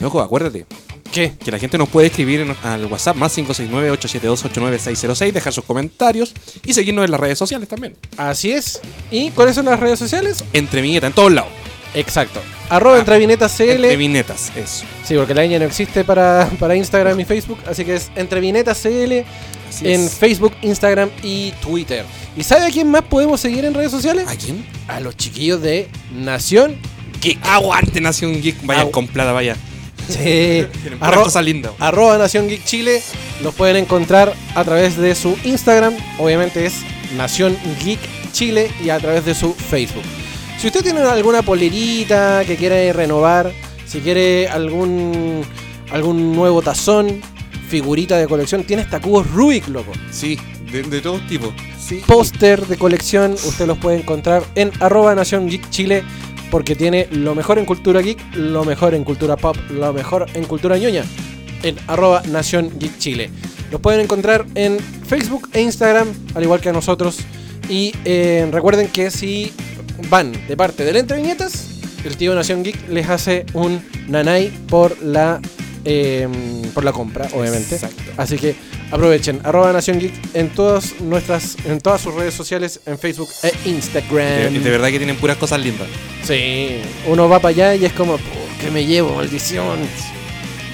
[0.00, 0.66] Loco, acuérdate
[1.12, 1.32] ¿Qué?
[1.44, 6.32] que la gente nos puede escribir en- al WhatsApp más 569-872-89606 dejar sus comentarios
[6.64, 7.96] y seguirnos en las redes sociales también.
[8.16, 8.80] Así es.
[9.10, 10.44] ¿Y cuáles son las redes sociales?
[10.52, 11.50] Entre viñeta en todos lados.
[11.94, 12.40] Exacto.
[12.70, 13.72] Arroba Ah, entre viñetas CL.
[13.84, 14.84] Entre viñetas, eso.
[15.04, 18.40] Sí, porque la ñ no existe para, para Instagram y Facebook, así que es entre
[18.40, 19.24] viñetas CL
[19.68, 20.14] Así en es.
[20.14, 22.06] Facebook, Instagram y Twitter.
[22.34, 24.26] ¿Y sabe a quién más podemos seguir en redes sociales?
[24.26, 24.64] ¿A quién?
[24.88, 26.76] A los chiquillos de Nación
[27.22, 27.38] Geek.
[27.46, 28.64] Aguante Nación Geek.
[28.66, 29.56] Vayan Agu- con plata, vaya.
[30.08, 30.66] Sí.
[31.00, 33.02] Arro- arroba Nación Geek Chile.
[33.42, 35.94] Los pueden encontrar a través de su Instagram.
[36.18, 36.74] Obviamente es
[37.16, 38.00] Nación Geek
[38.32, 40.02] Chile y a través de su Facebook.
[40.58, 43.52] Si usted tiene alguna polerita que quiere renovar,
[43.86, 45.42] si quiere algún
[45.90, 47.20] algún nuevo tazón,
[47.68, 49.92] figurita de colección, tiene hasta cubos Rubik, loco.
[50.10, 50.38] Sí,
[50.70, 51.50] de, de todos tipos.
[51.78, 52.00] Sí.
[52.06, 56.02] Póster de colección, usted los puede encontrar en arroba Nación Geek Chile
[56.52, 60.44] porque tiene lo mejor en cultura geek, lo mejor en cultura pop, lo mejor en
[60.44, 61.02] cultura ñoña
[61.62, 63.30] en arroba Nación Geek Chile.
[63.70, 67.20] Los pueden encontrar en Facebook e Instagram, al igual que a nosotros.
[67.70, 69.50] Y eh, recuerden que si
[70.10, 71.70] van de parte del Entre Viñetas,
[72.04, 75.40] el tío Nación Geek les hace un nanay por la,
[75.86, 76.28] eh,
[76.74, 77.76] por la compra, obviamente.
[77.76, 78.02] Exacto.
[78.18, 78.56] Así que
[78.92, 83.48] aprovechen, arroba Nación Geek en todas nuestras, en todas sus redes sociales, en Facebook e
[83.64, 84.62] De, Instagram.
[84.62, 85.88] de verdad que tienen puras cosas lindas.
[86.24, 86.76] Sí,
[87.06, 89.78] uno va para allá y es como, "¿Por qué me llevo, maldición?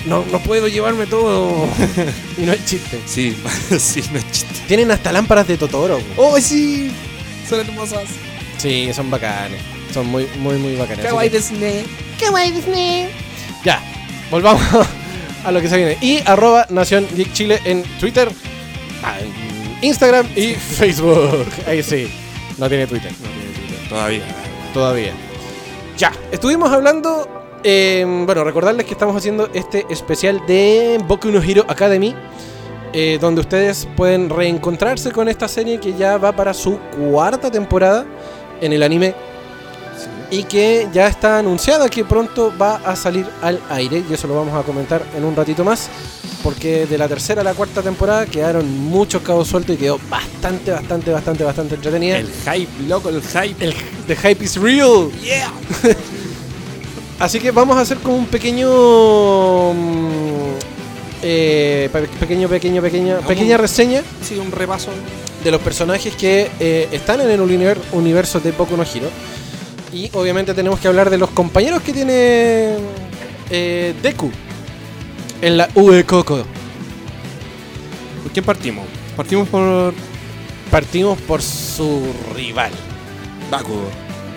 [0.07, 1.66] No, no puedo llevarme todo.
[2.38, 2.98] y no hay chiste.
[3.07, 3.37] Sí,
[3.78, 4.54] sí, no es chiste.
[4.66, 6.00] Tienen hasta lámparas de Totoro.
[6.16, 6.90] ¡Oh, sí!
[7.48, 8.04] Son hermosas.
[8.59, 9.61] Sí, son bacanes.
[9.92, 11.04] Son muy, muy, muy bacanes.
[11.04, 11.85] Kawaii que- Disney.
[13.64, 13.83] Ya,
[14.31, 14.62] volvamos
[15.44, 15.96] a lo que se viene.
[16.01, 18.29] Y arroba Nación Geek Chile en Twitter,
[19.05, 21.46] ah, en Instagram y Facebook.
[21.66, 22.11] Ahí sí,
[22.59, 23.12] no tiene Twitter.
[23.88, 24.22] Todavía.
[24.74, 25.12] Todavía.
[25.96, 27.29] Ya, estuvimos hablando.
[27.64, 32.14] eh, bueno, recordarles que estamos haciendo este especial de Boku no Hero Academy.
[32.94, 38.07] eh, donde ustedes pueden reencontrarse con esta serie que ya va para su cuarta temporada
[38.62, 39.14] en el anime.
[40.30, 44.02] Y que ya está anunciada que pronto va a salir al aire.
[44.08, 45.88] Y eso lo vamos a comentar en un ratito más.
[46.42, 50.70] Porque de la tercera a la cuarta temporada quedaron muchos cabos sueltos y quedó bastante,
[50.70, 52.18] bastante, bastante, bastante entretenida.
[52.18, 53.64] El hype, loco, el hype.
[53.64, 53.74] El
[54.06, 55.10] the hype is real.
[55.22, 55.50] Yeah.
[57.18, 58.68] Así que vamos a hacer como un pequeño.
[59.74, 60.58] mm,
[61.22, 64.90] eh, pe- pequeño, pequeño, pequeña, pequeña reseña Sí, un repaso.
[65.42, 69.08] de los personajes que eh, están en el univer- universo de Boku no Hero.
[69.92, 72.77] Y obviamente tenemos que hablar de los compañeros que tiene
[73.51, 74.31] eh, Deku
[75.40, 76.44] en la UE Coco.
[78.22, 78.85] ¿Por quién partimos?
[79.16, 79.94] Partimos por
[80.70, 82.03] Partimos por su
[82.35, 82.70] rival,
[83.51, 83.88] Bakugo.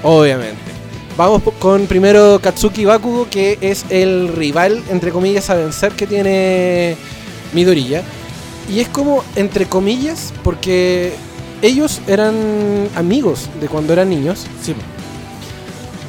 [0.01, 0.71] obviamente.
[1.17, 6.95] Vamos con primero Katsuki Bakugo, que es el rival, entre comillas, a vencer que tiene
[7.51, 8.01] Midoriya.
[8.69, 11.11] Y es como, entre comillas, porque
[11.61, 14.45] ellos eran amigos de cuando eran niños.
[14.63, 14.73] Sí.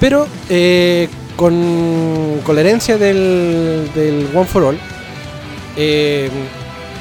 [0.03, 4.79] Pero eh, con, con la herencia del, del One for All,
[5.77, 6.29] eh,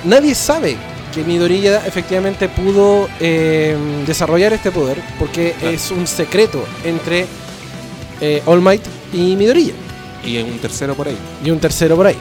[0.05, 0.77] nadie sabe
[1.11, 5.75] que Midoriya efectivamente pudo eh, desarrollar este poder porque Claro.
[5.75, 7.25] es un secreto entre
[8.21, 9.73] eh, All Might y Midoriya
[10.23, 11.17] Y un tercero por ahí.
[11.43, 12.17] y un tercero por ahí.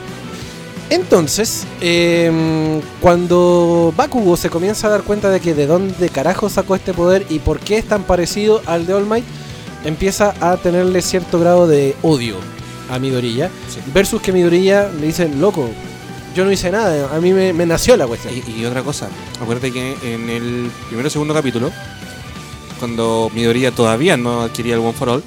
[0.89, 6.75] Entonces, eh, cuando Bakugo se comienza a dar cuenta de que de dónde carajo sacó
[6.75, 9.27] este poder y por qué es tan parecido al de All Might,
[9.85, 12.37] empieza a tenerle cierto grado de odio
[12.91, 13.51] a Midoriya.
[13.69, 13.81] Sí.
[13.95, 15.69] Versus que Midoriya le dice, loco,
[16.35, 18.35] yo no hice nada, a mí me, me nació la cuestión.
[18.35, 19.09] Y, y otra cosa,
[19.41, 21.71] acuérdate que en el primero o segundo capítulo,
[22.79, 25.25] cuando Midoriya todavía no adquiría el One for All,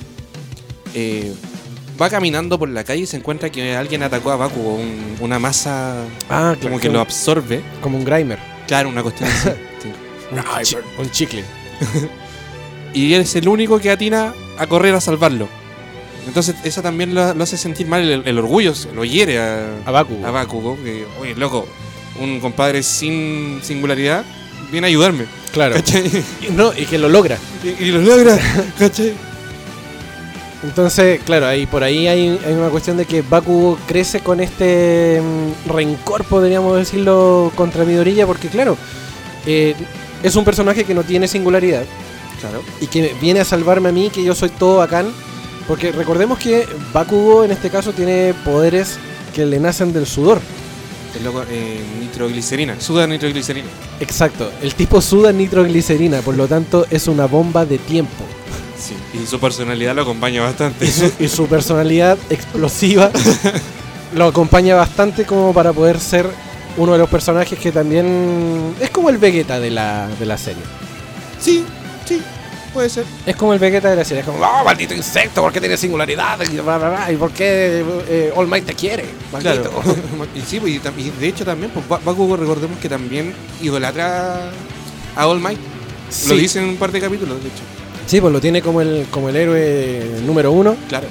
[0.95, 1.33] eh,
[2.01, 5.39] va caminando por la calle y se encuentra que alguien atacó a Bakugo, un- una
[5.39, 7.61] masa Ah, como que lo absorbe.
[7.81, 8.39] como un Grimer.
[8.67, 9.49] Claro, una cuestión así.
[10.97, 11.43] Un chicle.
[12.93, 15.47] Y él es el único que atina a correr a salvarlo.
[16.27, 19.91] Entonces eso también lo, lo hace sentir mal, el, el orgullo lo hiere a, A
[19.91, 20.25] Bakugo.
[20.25, 21.67] a Bakugo, que, oye, loco,
[22.19, 24.23] un compadre sin singularidad
[24.71, 25.25] viene a ayudarme.
[25.51, 25.75] Claro.
[26.55, 27.37] No, y que lo logra.
[27.63, 28.37] Y, y lo logra,
[28.79, 29.13] ¿cachai?
[30.63, 35.21] Entonces, claro, ahí por ahí hay, hay una cuestión de que Bakugo crece con este
[35.21, 38.77] mm, rencor, podríamos decirlo, contra Midoriya, porque claro,
[39.45, 39.75] eh,
[40.23, 41.83] es un personaje que no tiene singularidad
[42.39, 42.61] Claro.
[42.81, 45.11] y que viene a salvarme a mí, que yo soy todo bacán.
[45.67, 48.97] Porque recordemos que Bakugo en este caso tiene poderes
[49.33, 50.41] que le nacen del sudor.
[51.17, 53.67] El loco, eh, nitroglicerina, suda nitroglicerina.
[53.99, 58.25] Exacto, el tipo suda nitroglicerina, por lo tanto es una bomba de tiempo.
[58.77, 58.95] Sí.
[59.17, 60.85] Y su personalidad lo acompaña bastante.
[60.85, 63.09] y su, y su personalidad explosiva
[64.13, 66.27] lo acompaña bastante como para poder ser
[66.75, 70.63] uno de los personajes que también es como el Vegeta de la, de la serie.
[71.39, 71.63] Sí,
[72.05, 72.21] sí,
[72.73, 73.05] puede ser.
[73.25, 74.21] Es como el Vegeta de la serie.
[74.21, 76.39] Es como, oh, maldito insecto, ¿por qué tiene singularidad?
[76.51, 79.05] Y, bla, bla, bla, ¿y por qué eh, All Might te quiere?
[79.31, 79.69] Maldito.
[79.69, 79.95] Claro.
[80.35, 84.49] y sí, pues, y, de hecho también, pues Ba- Bakugo recordemos que también idolatra
[85.15, 85.59] a All Might.
[86.09, 87.63] Sí, Lo dice en un par de capítulos, de hecho.
[88.05, 90.75] sí, pues lo tiene como el, como el héroe número uno.
[90.89, 91.07] Claro.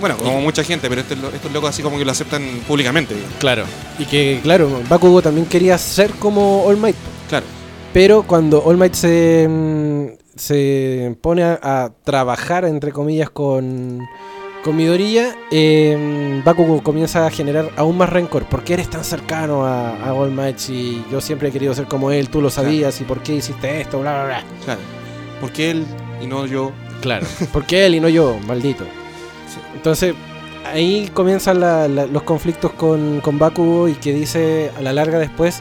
[0.00, 3.14] Bueno, como mucha gente, pero estos, lo- estos locos así como que lo aceptan públicamente.
[3.14, 3.36] digamos.
[3.38, 3.64] Claro.
[3.98, 6.96] Y que, claro, Bakugo también quería ser como All Might.
[7.28, 7.46] Claro.
[7.92, 14.00] Pero cuando All Might se, mm, se pone a, a trabajar, entre comillas, con,
[14.64, 18.44] con Midoriya, eh, Bakugo comienza a generar aún más rencor.
[18.44, 21.84] ¿Por qué eres tan cercano a, a All Might si yo siempre he querido ser
[21.86, 24.44] como él, tú lo sabías y por qué hiciste esto, bla, bla, bla?
[24.64, 24.80] Claro.
[25.40, 25.84] Porque él
[26.22, 26.72] y no yo.
[27.02, 27.26] Claro.
[27.52, 28.84] ¿Por qué él y no yo, maldito?
[28.84, 29.60] Sí.
[29.74, 30.14] Entonces,
[30.72, 35.18] ahí comienzan la- la- los conflictos con, con Bakugo y que dice a la larga
[35.18, 35.60] después,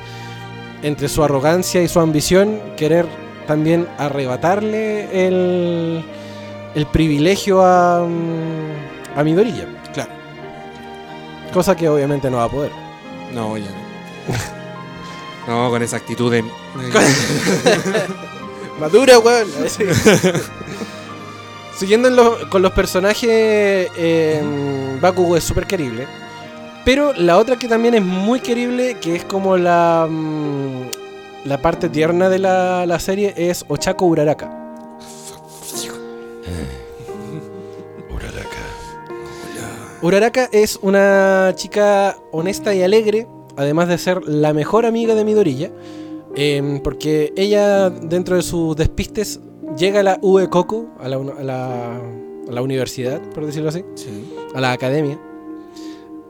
[0.84, 3.08] entre su arrogancia y su ambición, querer
[3.48, 6.06] también arrebatarle el,
[6.76, 9.66] el privilegio a, mm, a Midoriya.
[9.94, 10.12] Claro.
[11.54, 12.72] Cosa que obviamente no va a poder.
[13.34, 13.72] No, ya no.
[15.48, 16.44] No, con esa actitud de.
[18.80, 19.48] Madura, weón.
[21.76, 26.08] Siguiendo en lo- con los personajes, eh, Bakugo es súper querible.
[26.84, 30.82] Pero la otra que también es muy querible, que es como la, mm,
[31.46, 34.58] la parte tierna de la, la serie, es Ochako Uraraka.
[40.02, 45.72] Uraraka es una chica honesta y alegre, además de ser la mejor amiga de Midoriya,
[46.36, 49.40] em, porque ella, dentro de sus despistes,
[49.78, 52.02] llega a la UE Coco, a la, a la-
[52.50, 54.34] a la universidad, por decirlo así, Sí.
[54.56, 55.20] a la academia,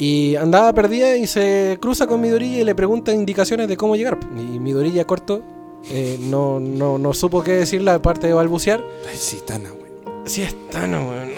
[0.02, 4.18] y andaba perdida y se cruza con Midoriya y le pregunta indicaciones de cómo llegar.
[4.36, 5.44] Y Midoriya corto
[5.92, 8.84] eh, no, no, no supo qué decirle aparte de balbucear.
[9.08, 9.92] Ay, sí, Tana, güey.
[10.26, 11.30] Sí, es tan weón.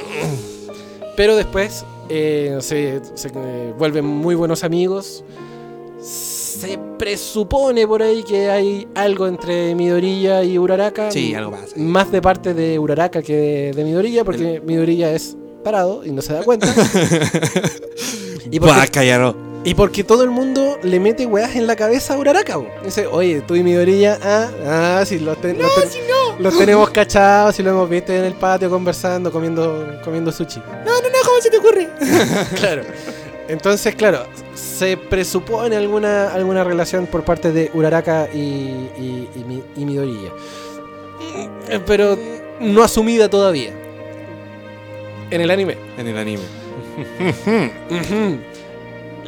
[1.17, 5.26] Pero después eh, se, se, eh, vuelven muy buenos amigos.
[6.02, 11.12] Se presupone por ahí que hay algo entre Midoriya y Uraraka.
[11.12, 11.76] Sí, algo pasa.
[11.76, 16.21] Más de parte de Uraraka que de, de Midoriya, porque Midoriya es parado y no
[16.21, 16.73] se da cuenta.
[18.55, 19.35] y, porque, no.
[19.63, 22.57] y porque todo el mundo le mete weas en la cabeza a Uraraka.
[22.57, 22.67] bo.
[22.83, 24.49] Dice, oye, tú y Midoriya, ah,
[24.99, 25.89] ah, si los, ten- los ten-
[26.39, 30.59] los tenemos cachados, si lo hemos visto en el patio conversando, comiendo, comiendo sushi.
[30.59, 31.89] No, no, no, ¿cómo se te ocurre?
[32.59, 32.83] Claro.
[33.47, 39.63] Entonces, claro, se presupone alguna, alguna relación por parte de Uraraka y, y, y Mi-
[39.75, 40.31] y Midoriya.
[41.85, 42.17] Pero
[42.59, 43.71] no asumida todavía.
[45.29, 45.77] En el anime.
[45.97, 46.43] En el anime.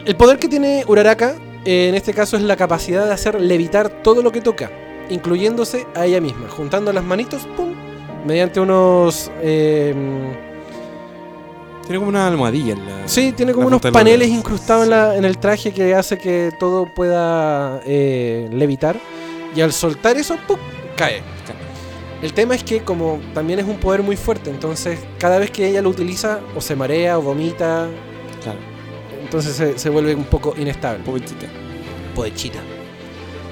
[0.06, 4.22] El poder que tiene Uraraka, en este caso, es la capacidad de hacer levitar todo
[4.22, 4.70] lo que toca,
[5.10, 7.74] incluyéndose a ella misma, juntando las manitos, ¡pum!
[8.26, 9.32] mediante unos.
[9.42, 9.94] eh,
[11.84, 13.08] Tiene como una almohadilla en la.
[13.08, 16.86] Sí, tiene como unos paneles incrustados en, la- en el traje que hace que todo
[16.94, 18.98] pueda eh, levitar.
[19.56, 20.58] Y al soltar eso, ¡pum!
[20.96, 21.22] cae.
[22.22, 25.68] El tema es que como también es un poder muy fuerte, entonces cada vez que
[25.68, 27.88] ella lo utiliza o se marea o vomita,
[28.42, 28.60] Claro.
[29.22, 31.04] entonces se, se vuelve un poco inestable.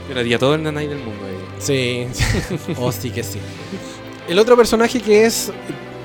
[0.08, 1.26] Yo le haría todo el nanay del mundo.
[1.26, 1.39] a ella.
[1.60, 2.08] Sí,
[2.80, 3.39] oh sí que sí.
[4.28, 5.52] El otro personaje que es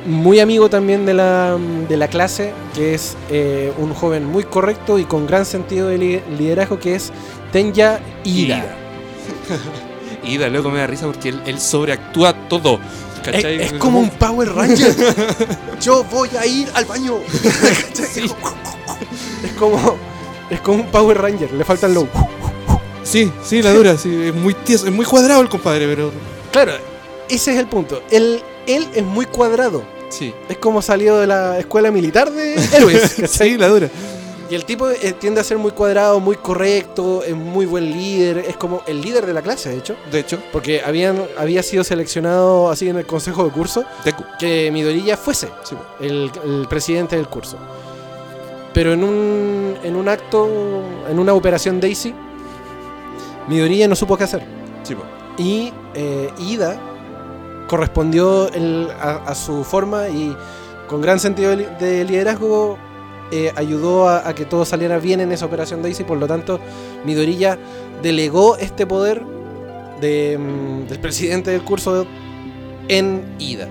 [0.07, 1.57] muy amigo también de la,
[1.89, 5.99] de la clase, que es eh, un joven muy correcto y con gran sentido de
[5.99, 7.13] li- liderazgo, que es
[7.53, 8.57] Tenya Ida.
[8.59, 8.77] Ida,
[10.37, 12.79] luego me da risa porque él, él sobreactúa todo.
[13.33, 14.95] Es, como un Power Ranger.
[15.81, 17.19] Yo voy a ir al baño.
[19.45, 19.97] Es como
[20.51, 21.53] es como un Power Ranger.
[21.53, 22.07] Le faltan los.
[23.05, 26.13] Sí, sí, la dura, sí, es muy tieso, es muy cuadrado el compadre, pero.
[26.51, 26.73] Claro,
[27.29, 28.03] ese es el punto.
[28.11, 29.85] Él, él es muy cuadrado.
[30.09, 30.35] Sí.
[30.49, 33.15] Es como salido de la escuela militar de héroes.
[33.31, 33.89] sí, la dura.
[34.51, 38.39] Y el tipo eh, tiende a ser muy cuadrado, muy correcto, es muy buen líder,
[38.39, 41.85] es como el líder de la clase, de hecho, De hecho, porque habían, había sido
[41.85, 44.25] seleccionado así en el consejo de curso Deku.
[44.39, 47.59] que Midoriya fuese Sí, el, el presidente del curso.
[48.73, 50.49] Pero en un, en un acto,
[51.11, 52.15] en una operación Daisy,
[53.49, 54.43] Midoriya no supo qué hacer.
[54.83, 54.95] sí.
[55.37, 56.77] Y eh, Ida
[57.69, 60.35] correspondió el- a, a su forma y
[60.89, 62.79] con gran sentido de liderazgo
[63.31, 66.05] eh, ayudó a, a que todo saliera bien en esa operación Daisy.
[66.05, 66.61] Por lo tanto,
[67.05, 67.59] Midoriya
[68.03, 69.23] delegó este poder
[70.01, 72.07] de, mm, del presidente del curso
[72.89, 73.69] en Ida.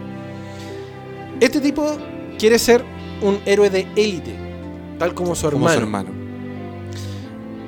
[1.40, 1.98] Este tipo
[2.38, 2.84] quiere ser
[3.22, 4.36] un héroe de élite,
[5.00, 5.74] tal como su Como hermano.
[5.74, 6.10] su hermano.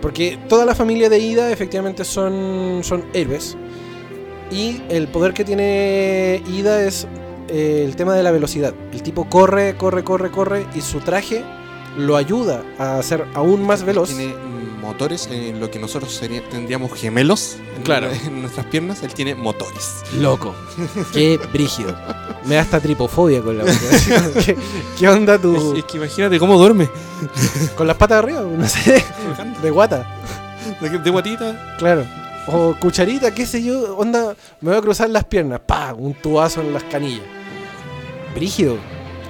[0.01, 3.57] Porque toda la familia de Ida efectivamente son, son héroes.
[4.51, 7.05] Y el poder que tiene Ida es
[7.49, 8.73] eh, el tema de la velocidad.
[8.93, 11.43] El tipo corre, corre, corre, corre y su traje
[11.97, 14.09] lo ayuda a ser aún más veloz.
[14.09, 14.33] Tiene
[14.81, 18.09] motores en lo que nosotros sería- tendríamos gemelos Claro.
[18.25, 19.03] en nuestras piernas.
[19.03, 20.01] Él tiene motores.
[20.17, 20.55] Loco.
[21.13, 21.95] Qué brígido.
[22.45, 23.75] Me da hasta tripofobia con la boca.
[24.45, 24.55] ¿Qué,
[24.97, 25.75] qué onda Es, tu...?
[25.77, 26.89] es que imagínate cómo duerme.
[27.75, 28.41] ¿Con las patas arriba?
[28.41, 29.03] No sé.
[29.61, 30.07] De guata.
[30.81, 31.75] De, de guatita.
[31.77, 32.05] Claro.
[32.47, 36.61] O cucharita, qué sé yo, onda, me voy a cruzar las piernas, pa, un tubazo
[36.61, 37.21] en las canillas.
[38.33, 38.77] Brígido.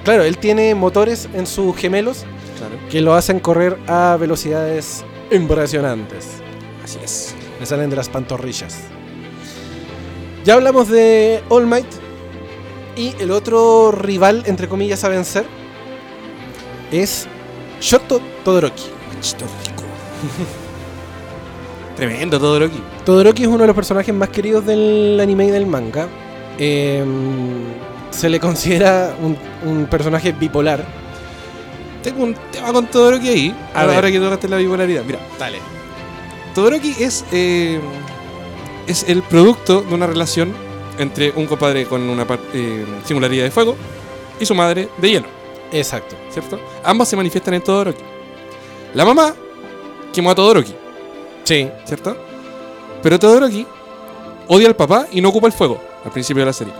[0.04, 2.24] Claro, él tiene motores en sus gemelos
[2.60, 2.76] Claro.
[2.90, 6.28] que lo hacen correr a velocidades impresionantes.
[6.84, 7.34] Así es.
[7.58, 8.76] Me salen de las pantorrillas.
[10.44, 11.86] Ya hablamos de All Might.
[12.96, 15.44] Y el otro rival, entre comillas, a vencer
[16.90, 17.26] es
[17.80, 18.82] Shoto Todoroki.
[21.96, 22.82] Tremendo todo Loki.
[23.04, 26.08] Todoroki es uno de los personajes más queridos del anime y del manga.
[26.58, 27.04] Eh,
[28.10, 30.84] se le considera un, un personaje bipolar.
[32.02, 33.56] Tengo un tema con Todoroki ahí.
[33.74, 34.12] A ahora, ver.
[34.12, 35.04] que tocaste la bipolaridad.
[35.04, 35.58] Mira, Dale.
[36.54, 37.80] Todoroki es, eh,
[38.86, 40.52] es el producto de una relación
[40.98, 43.76] entre un compadre con una eh, singularidad de fuego
[44.38, 45.26] y su madre de hielo,
[45.72, 46.16] Exacto.
[46.30, 46.58] ¿cierto?
[46.84, 48.02] Ambas se manifiestan en Todoroki.
[48.94, 49.34] La mamá
[50.12, 50.74] quemó a Todoroki,
[51.44, 51.68] Sí.
[51.84, 52.16] ¿cierto?
[53.02, 53.66] Pero Todoroki
[54.48, 56.72] odia al papá y no ocupa el fuego al principio de la serie.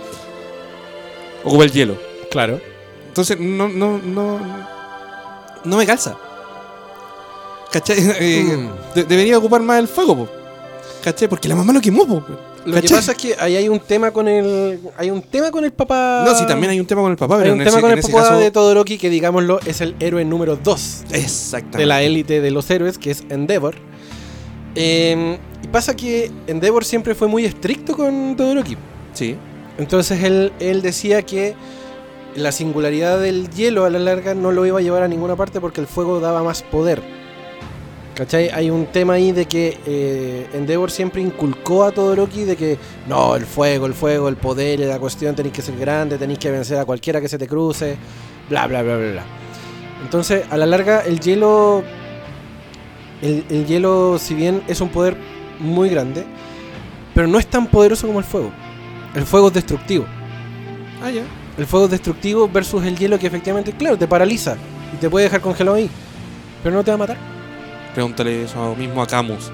[1.43, 1.95] Ocupa el hielo.
[2.29, 2.59] Claro.
[3.07, 4.39] Entonces, no, no, no,
[5.65, 6.15] no me calza.
[7.71, 7.97] ¿Cachai?
[8.19, 8.93] Eh, Mm.
[8.95, 10.29] de- debería ocupar más el fuego, po.
[11.03, 11.27] ¿cachai?
[11.27, 12.23] Porque la mamá lo quemó, po.
[12.63, 14.79] Lo que pasa es que ahí hay un tema con el.
[14.95, 16.23] Hay un tema con el papá.
[16.27, 17.81] No, sí, también hay un tema con el papá, Hay pero un en tema ese,
[17.81, 18.37] con en el papá caso...
[18.39, 21.77] de Todoroki que, digámoslo, es el héroe número 2 Exactamente.
[21.79, 23.75] de la élite de los héroes, que es Endeavor.
[24.75, 28.77] Eh, y pasa que Endeavor siempre fue muy estricto con Todoroki.
[29.13, 29.35] Sí.
[29.79, 31.55] Entonces él, él decía que
[32.35, 35.59] la singularidad del hielo a la larga no lo iba a llevar a ninguna parte
[35.59, 37.01] porque el fuego daba más poder.
[38.15, 38.49] ¿Cachai?
[38.49, 43.35] Hay un tema ahí de que eh, Endeavor siempre inculcó a Todoroki de que no,
[43.35, 46.77] el fuego, el fuego, el poder, la cuestión, tenéis que ser grande, tenéis que vencer
[46.77, 47.97] a cualquiera que se te cruce,
[48.49, 49.23] bla, bla, bla, bla, bla.
[50.03, 51.83] Entonces, a la larga, el hielo,
[53.21, 55.15] el, el hielo, si bien es un poder
[55.59, 56.25] muy grande,
[57.15, 58.51] pero no es tan poderoso como el fuego.
[59.15, 60.05] El fuego es destructivo.
[61.01, 61.23] Ah, ya.
[61.61, 64.57] El fuego es destructivo versus el hielo que efectivamente, claro, te paraliza
[64.91, 65.87] y te puede dejar congelado ahí.
[66.63, 67.17] Pero no te va a matar.
[67.93, 69.51] Pregúntale eso mismo a Camus.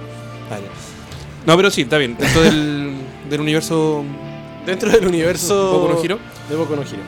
[0.49, 0.67] Vale.
[1.45, 2.15] No, pero sí, está bien.
[2.17, 2.95] Dentro del,
[3.29, 4.05] del universo
[4.65, 6.19] Dentro del universo Boku no Hero.
[6.49, 7.03] de Boku no Hero.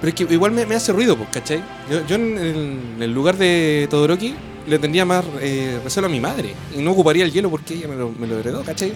[0.00, 1.62] Pero es que igual me, me hace ruido, pues, ¿cachai?
[1.88, 2.56] Yo, yo en, el,
[2.96, 4.34] en el lugar de Todoroki
[4.66, 6.52] le tendría más eh, recelo a mi madre.
[6.76, 8.90] Y no ocuparía el hielo porque ella me lo, me lo heredó, ¿cachai?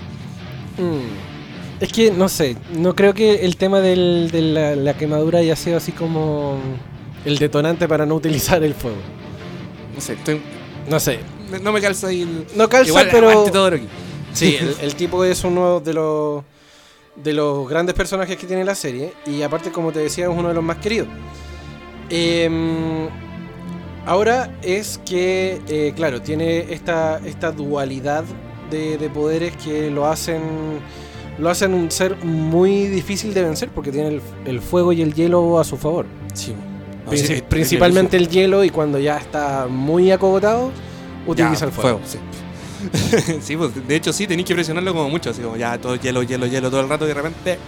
[0.76, 1.35] Mm.
[1.80, 5.56] Es que, no sé, no creo que el tema del- de la, la quemadura haya
[5.56, 6.58] sido así como
[7.24, 8.96] el detonante para no utilizar el fuego.
[9.94, 10.40] No sé, estoy-
[10.88, 11.18] No sé.
[11.62, 12.46] no me calza ahí el...
[12.56, 13.44] No calza, Igual, pero.
[13.44, 13.86] Todoroki.
[14.32, 16.44] Sí, el, el tipo es uno de los
[17.16, 20.48] de los grandes personajes que tiene la serie y aparte como te decía es uno
[20.48, 21.08] de los más queridos.
[22.10, 23.08] Em,
[24.04, 28.24] ahora es que, eh, claro, tiene esta, esta dualidad
[28.70, 30.42] de, de poderes que lo hacen
[31.38, 35.14] lo hacen un ser muy difícil de vencer porque tiene el, el fuego y el
[35.14, 36.06] hielo a su favor.
[36.34, 36.54] Sí.
[37.04, 40.72] No, Princi- sí, es- principalmente el hielo y cuando ya está muy acogotado
[41.26, 42.00] utiliza Ya, el fuego.
[42.04, 42.18] sí.
[43.40, 46.22] sí, pues de hecho sí, tenéis que presionarlo como mucho, así como ya todo hielo,
[46.22, 47.58] hielo, hielo todo el rato y de repente,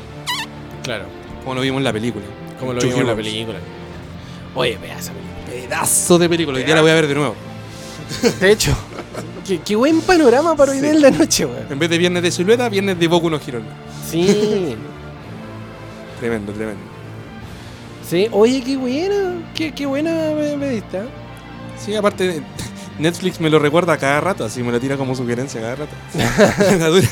[0.82, 1.04] Claro.
[1.42, 2.24] como lo vimos en la película.
[2.60, 3.58] Como lo Two vimos en la película.
[4.54, 5.34] Oye, vea esa película.
[5.68, 7.34] Pedazo de película, ya la voy a ver de nuevo.
[8.40, 8.76] De hecho,
[9.46, 10.86] qué, qué buen panorama para hoy Sí.
[10.86, 11.66] en la noche, weón.
[11.70, 13.60] En vez de viernes de silueta, viernes de Boku no Hero.
[14.08, 14.76] Sí.
[16.20, 16.80] Tremendo, tremendo.
[18.08, 19.34] sí, oye, qué buena.
[19.54, 20.98] Qué, qué buena me, me diste.
[20.98, 21.08] ¿eh?
[21.78, 22.42] Sí, aparte,
[22.98, 25.92] Netflix me lo recuerda cada rato, así me lo tira como sugerencia cada rato.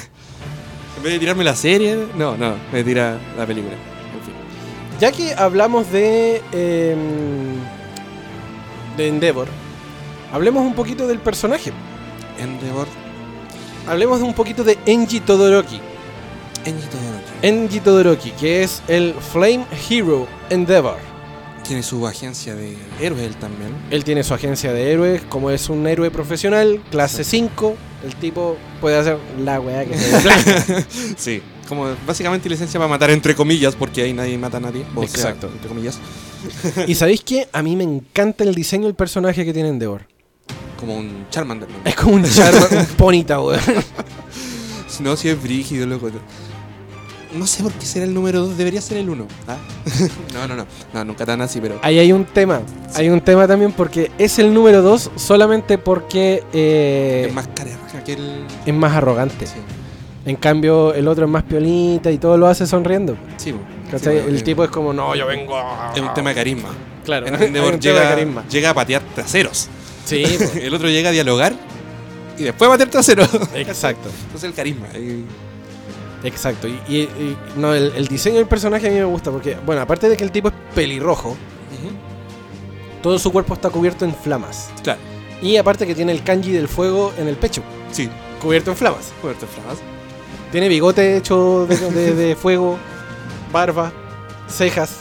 [0.97, 3.75] En vez de tirarme la serie, no, no, me tira la película.
[3.75, 4.35] En fin.
[4.99, 6.43] Ya que hablamos de.
[6.53, 7.55] em,
[8.97, 9.47] de Endeavor,
[10.33, 11.71] hablemos un poquito del personaje.
[12.39, 12.87] Endeavor,
[13.87, 15.81] Hablemos de un poquito de Enji Todoroki.
[16.65, 17.33] Enji Todoroki.
[17.43, 20.99] Enji Todoroki, que es el Flame Hero Endeavor.
[21.67, 23.71] Tiene su agencia de héroes él también.
[23.91, 28.57] Él tiene su agencia de héroes, como es un héroe profesional, clase 5, el tipo
[28.81, 30.85] puede hacer la weá que se.
[31.17, 34.85] Sí, como básicamente licencia para matar entre comillas, porque ahí nadie mata a nadie.
[34.95, 35.49] O sea, Exacto.
[35.53, 35.99] entre comillas.
[36.87, 37.49] ¿Y sabéis qué?
[37.53, 40.07] A mí me encanta el diseño del personaje que tiene Endeavor.
[40.79, 41.69] Como un Charmander.
[41.69, 41.77] ¿no?
[41.85, 43.61] Es como un charma, un ponita, weón.
[45.01, 46.09] No, si es brígido, loco.
[47.35, 49.27] No sé por qué será el número 2, debería ser el 1.
[50.33, 50.67] no, no, no.
[50.95, 51.79] No, nunca tan así, pero.
[51.83, 52.61] Ahí hay un tema.
[52.95, 57.49] Hay un tema también porque es el número 2 solamente porque eh, es más
[58.05, 58.45] que el.
[58.65, 59.47] es más arrogante.
[59.47, 59.57] Sí,
[60.25, 63.17] En cambio, el otro es más piolita y todo lo hace sonriendo.
[63.37, 63.55] sí.
[64.03, 65.93] Sí, el tipo es como, no, yo vengo a...
[65.95, 66.71] Es un tema de carisma.
[67.05, 68.45] Claro, un tema llega, de carisma.
[68.51, 69.69] llega a patear traseros.
[70.07, 70.59] Sí, po.
[70.59, 71.55] El otro llega a dialogar
[72.39, 73.29] y después a patear traseros.
[73.55, 74.09] exacto.
[74.25, 74.87] Entonces el carisma.
[74.97, 75.25] y-
[76.25, 76.67] Exacto.
[76.67, 79.83] Y, y- y- no, el, el diseño del personaje a mí me gusta porque, bueno,
[79.83, 81.37] aparte de que el tipo es pelirrojo,
[83.03, 84.71] todo su cuerpo está cubierto en flamas.
[84.83, 84.99] Claro,
[85.43, 88.09] Y aparte que tiene el kanji del fuego en el pecho, sí.
[88.43, 89.13] cubierto en flamas.
[89.21, 89.77] Cubierto de flamas.
[90.51, 92.79] Tiene bigote hecho de, de- de fuego,
[93.53, 93.93] barba,
[94.49, 94.97] cejas.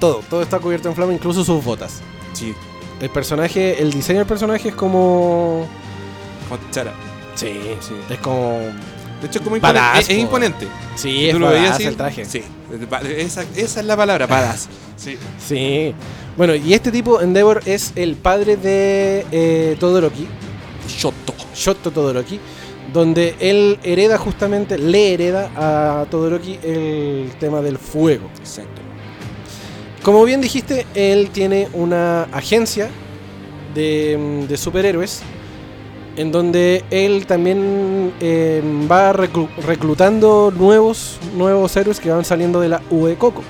[0.00, 2.00] Todo, todo está cubierto en flama, incluso sus botas.
[2.32, 2.54] Sí,
[3.00, 5.66] El personaje, el diseño del personaje es como.
[6.48, 6.92] como chara.
[7.34, 7.94] Sí, sí.
[8.10, 8.58] Es como.
[9.20, 10.00] De hecho, es como Badass, imponente.
[10.00, 10.22] Es, es po.
[10.22, 10.68] imponente.
[10.96, 12.24] Sí, Tú es lo veías badass así, el traje.
[12.24, 12.42] Sí.
[13.56, 14.68] Esa es la palabra, badass.
[14.98, 15.16] Sí.
[15.38, 15.94] Sí.
[16.36, 20.26] Bueno, y este tipo, Endeavor, es el padre de eh, Todoroki,
[20.88, 21.34] Shoto.
[21.54, 22.40] Shoto Todoroki,
[22.92, 28.28] donde él hereda justamente, le hereda a Todoroki el tema del fuego.
[28.40, 28.87] Exacto.
[30.08, 32.88] Como bien dijiste, él tiene una agencia
[33.74, 35.20] de, superhéroes
[36.16, 42.70] en donde él también eh, va reclu- reclutando nuevos, nuevos héroes que van saliendo de
[42.70, 43.42] la U Coco.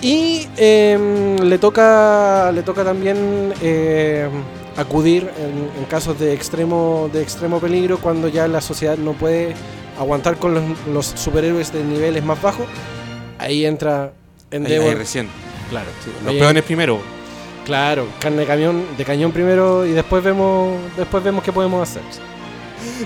[0.00, 4.28] Y eh, le toca le toca también eh,
[4.76, 9.54] acudir en, en casos de extremo de extremo peligro cuando ya la sociedad no puede
[9.96, 12.66] aguantar con los, los superhéroes de niveles más bajos.
[13.42, 14.10] Ahí entra Ahí,
[14.58, 14.88] Endeavor.
[14.90, 15.28] ahí recién.
[15.70, 15.88] claro,
[16.24, 17.00] Los Ahí- peones primero.
[17.64, 22.02] Claro, carne de cañón, de cañón primero y después vemos después vemos qué podemos hacer.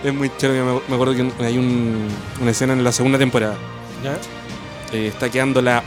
[0.03, 0.63] Es muy chévere.
[0.89, 2.09] Me acuerdo que hay un-
[2.41, 3.57] una escena en la segunda temporada.
[4.03, 4.17] ¿Ya?
[4.97, 5.83] Eh, está quedando la.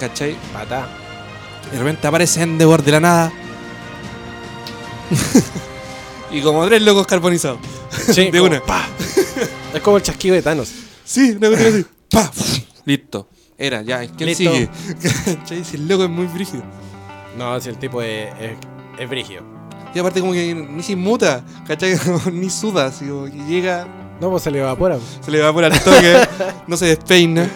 [0.00, 0.36] ¿Cachai?
[0.52, 0.88] Patá.
[1.70, 3.32] De repente aparece Endeavor de la nada.
[6.30, 7.58] y como tres locos carbonizados.
[8.12, 8.60] Sí, De como una.
[8.60, 8.86] pa.
[9.74, 10.70] Es como el chasquido de Thanos.
[11.04, 11.86] Sí, una cuestión así.
[12.10, 12.30] ¡Pa!
[12.84, 13.28] Listo.
[13.60, 14.00] Era, ya.
[14.06, 14.50] ¿Quién Listo.
[14.50, 14.68] sigue?
[15.38, 15.64] ¿Cachai?
[15.64, 16.62] Si el loco es muy brígido.
[17.36, 18.52] No, si el tipo es, es,
[18.98, 19.42] es brígido.
[19.94, 21.96] Y aparte como que ni se inmuta, ¿cachai?
[22.32, 23.86] ni suda, así como que llega,
[24.20, 24.98] No, pues se le evapora.
[25.20, 26.20] se le va por el toque,
[26.66, 27.48] no se despeina.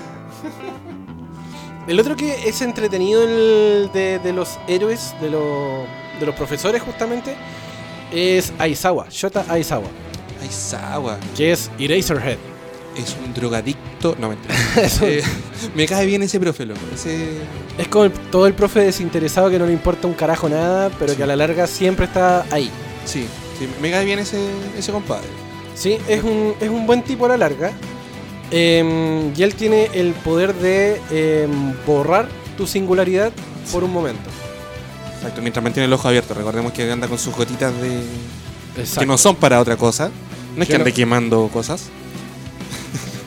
[1.86, 5.84] El otro que es entretenido el de, de los héroes, de, los
[6.18, 7.34] de los profesores justamente,
[8.12, 9.88] es Aizawa, Shota Aizawa,
[10.42, 12.38] Aizawa que es Eraserhead.
[12.96, 14.16] Es un drogadicto.
[14.18, 14.54] No, mentira.
[15.02, 15.22] Eh,
[15.74, 16.80] me cae bien ese profe, loco.
[16.94, 17.38] Ese...
[17.78, 21.12] es como el- todo el profe desinteresado que no le importa un carajo nada, pero
[21.12, 21.16] Sí.
[21.16, 22.70] que a la larga siempre está ahí.
[23.04, 23.26] Sí,
[23.58, 24.38] sí, me cae bien ese,
[24.78, 25.26] ese compadre.
[25.74, 27.72] Sí, es un, es un buen tipo a la larga.
[28.50, 33.32] Em, y él tiene el poder de em, borrar tu singularidad
[33.72, 34.30] por un momento.
[35.16, 36.34] Exacto, mientras mantiene el ojo abierto.
[36.34, 38.00] Recordemos que anda con sus gotitas de.
[38.74, 39.06] que Exacto.
[39.06, 40.10] no son para otra cosa.
[40.56, 41.84] No es que Que no- ande quemando cosas.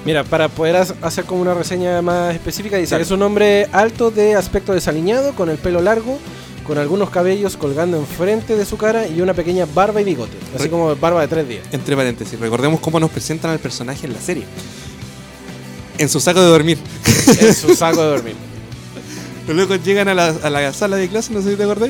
[0.08, 3.04] Mira, para poder ha- hacer como una reseña más específica, dice Claro.
[3.04, 6.18] es un hombre alto de aspecto desaliñado, con el pelo largo,
[6.66, 10.38] con algunos cabellos colgando enfrente de su cara y una pequeña barba y bigote.
[10.56, 11.64] Así Re- como barba de tres días.
[11.72, 14.46] Entre paréntesis, recordemos cómo nos presentan al personaje en la serie.
[15.98, 16.78] En su saco de dormir.
[17.42, 18.36] en su saco de dormir.
[19.48, 21.90] Los locos llegan a la, a la sala de clase, no sé si te acordás,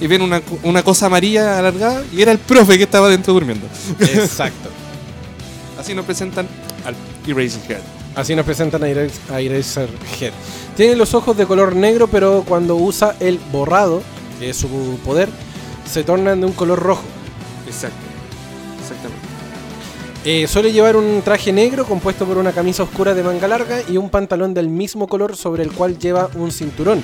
[0.00, 0.20] y ven
[0.62, 3.66] una cosa amarilla alargada y era el profe que estaba dentro durmiendo.
[3.98, 4.68] Exacto.
[5.80, 6.46] Así nos presentan
[6.84, 6.94] al
[7.26, 7.80] Eraserhead.
[8.14, 8.86] Así nos presentan a.
[10.76, 14.02] Tiene los ojos de color negro, pero cuando usa el borrado,
[14.38, 14.68] que es su
[15.04, 15.28] poder,
[15.90, 17.04] se tornan de un color rojo.
[17.66, 17.96] Exacto.
[18.80, 19.32] Exactamente.
[20.24, 23.96] Eh, suele llevar un traje negro compuesto por una camisa oscura de manga larga y
[23.96, 27.02] un pantalón del mismo color sobre el cual lleva un cinturón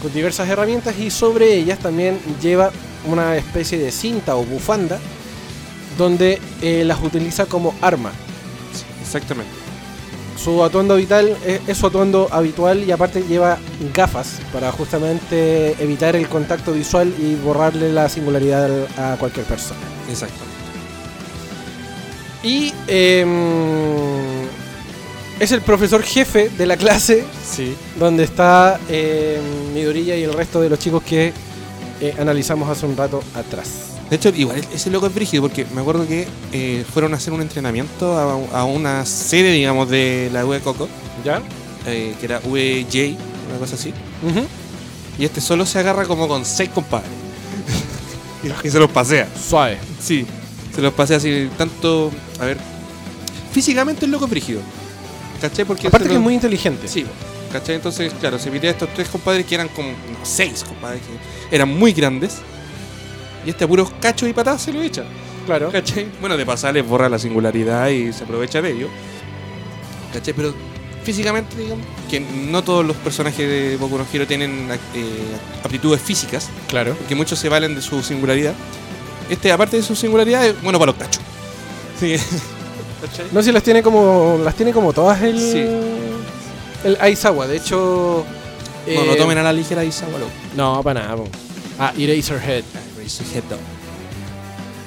[0.00, 2.70] con diversas herramientas y sobre ellas también lleva
[3.06, 4.98] una especie de cinta o bufanda
[5.98, 8.12] donde eh, las utiliza como arma.
[9.14, 9.52] Exactamente.
[10.42, 13.58] Su atuendo habitual es, es su atuendo habitual y aparte lleva
[13.94, 19.78] gafas para justamente evitar el contacto visual y borrarle la singularidad a cualquier persona.
[20.10, 20.52] Exactamente.
[22.42, 24.42] Y em,
[25.38, 27.74] es el profesor jefe de la clase Sí.
[27.98, 29.40] donde está em,
[29.72, 31.32] Midorilla y el resto de los chicos que
[32.00, 33.93] eh, analizamos hace un rato atrás.
[34.14, 37.32] De hecho, igual ese loco es brígido porque me acuerdo que eh, fueron a hacer
[37.32, 40.88] un entrenamiento a, a una sede, digamos, de la UE Coco,
[41.24, 41.42] ¿Ya?
[41.84, 43.16] eh, que era UEJ,
[43.50, 43.92] una cosa así.
[45.18, 47.10] Y este solo se agarra como con seis compadres.
[48.62, 49.28] y se los pasea.
[49.36, 49.78] Suave.
[50.00, 50.24] Sí,
[50.72, 52.12] se los pasea así, tanto.
[52.38, 52.58] A ver.
[53.50, 54.60] Físicamente el loco es brígido.
[55.40, 55.64] ¿Cachai?
[55.64, 56.86] Porque Aparte se que es muy inteligente.
[56.86, 57.04] Sí,
[57.50, 57.74] ¿cachai?
[57.74, 61.56] Entonces, claro, se pide a estos tres compadres que eran como no, seis compadres que
[61.56, 62.36] eran muy grandes.
[63.46, 65.04] Y este a puros cachos y patadas se lo echa.
[65.46, 65.70] Claro.
[65.70, 66.06] ¿Cachai?
[66.20, 68.88] Bueno, de pasar les borra la singularidad y se aprovecha de ello.
[70.12, 70.32] ¿Cachai?
[70.34, 70.54] Pero
[71.02, 75.06] físicamente, digamos, que no todos los personajes de Boku no Hero tienen eh,
[75.62, 76.94] aptitudes físicas, Claro.
[76.94, 78.54] porque muchos se valen de su singularidad.
[79.28, 81.22] Este, aparte de su singularidad, es bueno para los cachos.
[82.00, 82.16] Sí.
[83.02, 83.26] ¿Cachai?
[83.32, 84.38] No si las tiene como.
[84.42, 85.38] las tiene como todas el.
[85.38, 85.66] Sí.
[86.84, 87.46] El Aizawa.
[87.46, 88.24] De hecho.
[88.86, 90.30] No, no eh, tomen a la ligera Isawa, loco.
[90.56, 91.16] No, para nada.
[91.16, 91.28] po.
[91.78, 92.64] Ah, Eraserhead.
[93.08, 93.56] Sujeto.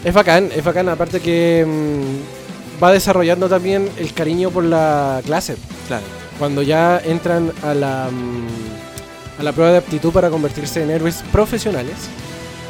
[0.04, 0.90] Es bacán, es bacán.
[0.90, 5.58] Aparte que mm, va desarrollando también el cariño por la clase.
[5.88, 6.06] Claro.
[6.40, 11.24] Cuando ya entran a la, mm, a la prueba de aptitud para convertirse en héroes
[11.32, 11.96] profesionales,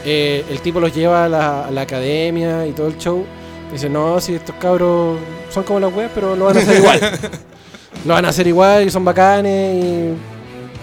[0.05, 3.25] eh, el tipo los lleva a la, a la academia y todo el show.
[3.71, 5.17] Dice, no, si estos cabros
[5.49, 6.99] son como las weas, pero lo van a hacer igual.
[8.05, 10.13] lo van a hacer igual y son bacanes y...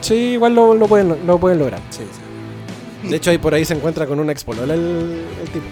[0.02, 1.80] Sí, igual lo, lo pueden, lo pueden lograr.
[1.88, 2.23] Sí, sí.
[3.08, 5.66] De hecho, ahí por ahí se encuentra con una expolola el, el tipo.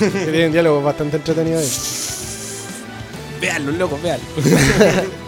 [0.00, 1.68] que tiene un diálogo bastante entretenido ahí.
[3.40, 4.24] Veanlo, loco, veanlo.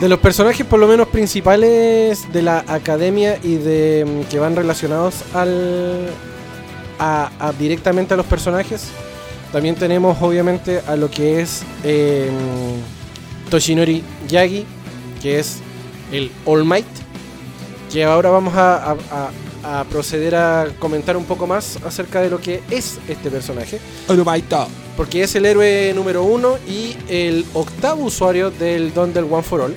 [0.00, 4.56] De los personajes por lo menos principales de la academia y de mm, que van
[4.56, 6.08] relacionados al
[6.98, 8.86] a, a directamente a los personajes,
[9.52, 12.28] también tenemos obviamente a lo que es eh,
[13.48, 14.64] Toshinori Yagi,
[15.20, 15.58] que es
[16.10, 16.86] el All Might,
[17.92, 19.30] que ahora vamos a, a- a-
[19.62, 23.80] a proceder a comentar un poco más acerca de lo que es este personaje.
[24.96, 29.60] Porque es el héroe número uno y el octavo usuario del Don del One for
[29.60, 29.76] All.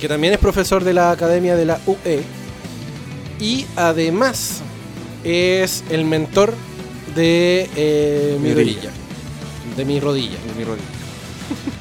[0.00, 2.22] Que también es profesor de la academia de la UE.
[3.38, 4.60] Y además
[5.24, 6.54] es el mentor
[7.14, 8.90] de eh, mi rodilla.
[9.76, 10.38] De mi rodilla.
[10.50, 10.86] En mi rodilla.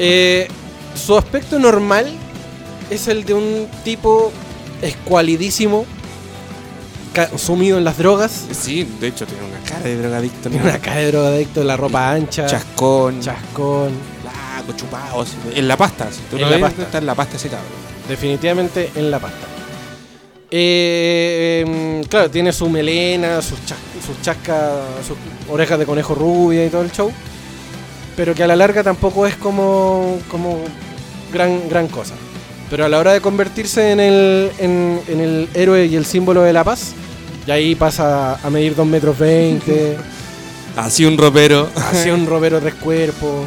[0.00, 0.46] Eh,
[0.94, 2.06] su aspecto normal
[2.88, 4.30] es el de un tipo
[4.82, 5.84] escualidísimo,
[7.36, 8.46] sumido en las drogas.
[8.52, 10.50] Sí, de hecho tiene una cara de drogadicto.
[10.50, 13.90] Tiene una cara de drogadicto, la ropa ancha, chascón, chascón.
[14.22, 15.26] flaco, chupado.
[15.54, 16.08] En la pasta.
[16.12, 16.82] Si tú En lo la ves, pasta.
[16.82, 17.68] está en la pasta ese cabrón.
[18.08, 19.46] Definitivamente en la pasta.
[20.50, 23.76] Eh, em, claro, tiene su melena, sus, chas-
[24.06, 24.72] sus chascas,
[25.06, 25.16] sus
[25.52, 27.12] orejas de conejo rubia y todo el show.
[28.16, 30.58] Pero que a la larga tampoco es como, como
[31.32, 32.14] gran, gran cosa.
[32.70, 36.42] Pero a la hora de convertirse en el, en, en el héroe y el símbolo
[36.42, 36.92] de la paz,
[37.46, 39.96] y ahí pasa a medir 2 metros 20,
[40.76, 41.68] Así un ropero.
[41.76, 43.44] hacia un robero de cuerpo.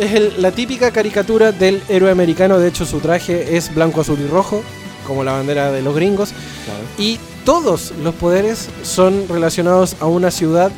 [0.00, 4.18] Es el- la típica caricatura del héroe americano, de hecho su traje es blanco, azul
[4.20, 4.62] y rojo,
[5.06, 6.30] como la bandera de los gringos.
[6.64, 6.80] Claro.
[6.98, 10.72] Y todos los poderes son relacionados a una ciudad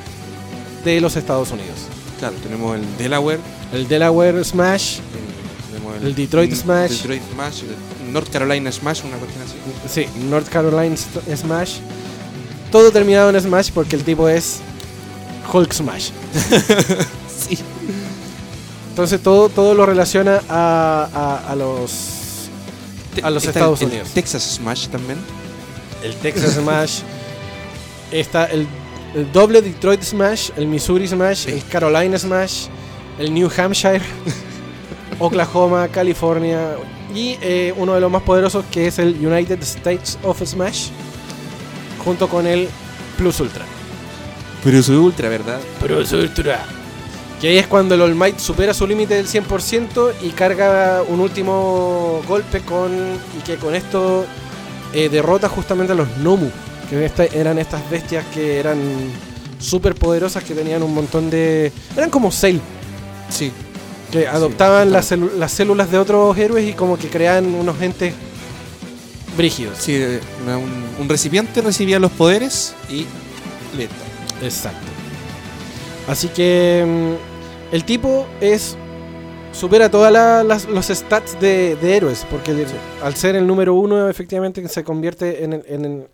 [0.84, 1.76] de los Estados Unidos.
[2.18, 3.38] Claro, tenemos el Delaware,
[3.72, 4.98] El Delaware Smash,
[5.98, 6.90] tenemos El Detroit Smash.
[6.90, 7.62] Detroit Smash,
[8.04, 9.56] el North Carolina Smash, una cuestión así.
[9.88, 11.78] Sí, North Carolina St- Smash.
[12.72, 14.58] Todo terminado en Smash porque el tipo es
[15.52, 16.10] Hulk Smash.
[17.48, 17.56] Sí.
[18.90, 22.48] Entonces todo, todo lo relaciona a, a- a los
[23.22, 24.08] a los Está Estados el Unidos.
[24.12, 25.18] Texas Smash también.
[26.02, 27.00] El Texas Smash.
[28.10, 28.66] Está el,
[29.14, 31.50] el doble Detroit Smash, el Missouri Smash, Sí.
[31.52, 32.66] el Carolina Smash,
[33.18, 34.00] el New Hampshire,
[35.18, 36.76] Oklahoma, California
[37.14, 40.88] y eh, uno de los más poderosos que es el United States of Smash
[42.04, 42.68] junto con el
[43.16, 43.64] Plus Ultra.
[44.64, 45.58] Pero soy ultra, ¿verdad?
[45.80, 46.64] Plus Ultra.
[47.40, 51.20] Que ahí es cuando el All Might supera su límite del 100% y carga un
[51.20, 52.90] último golpe con
[53.38, 54.26] y que con esto
[54.92, 56.50] eh, derrota justamente a los Nomu,
[56.90, 58.78] que esta- eran estas bestias que eran
[59.60, 61.72] súper poderosas, que tenían un montón de...
[61.96, 62.58] Eran como Cell,
[63.28, 63.52] Sí.
[64.10, 68.14] Que adoptaban las, celu- las células de otros héroes y como que creaban unos entes
[69.36, 69.78] brígidos.
[69.78, 73.06] Sí, eh, un, un recipiente recibía los poderes y
[73.76, 73.94] listo.
[74.42, 74.86] Exacto.
[76.08, 78.76] Así que mm, el tipo es
[79.52, 80.12] supera todos
[80.68, 82.66] los stats de, de héroes, porque
[83.02, 86.08] al ser el número uno efectivamente se convierte en el, en el-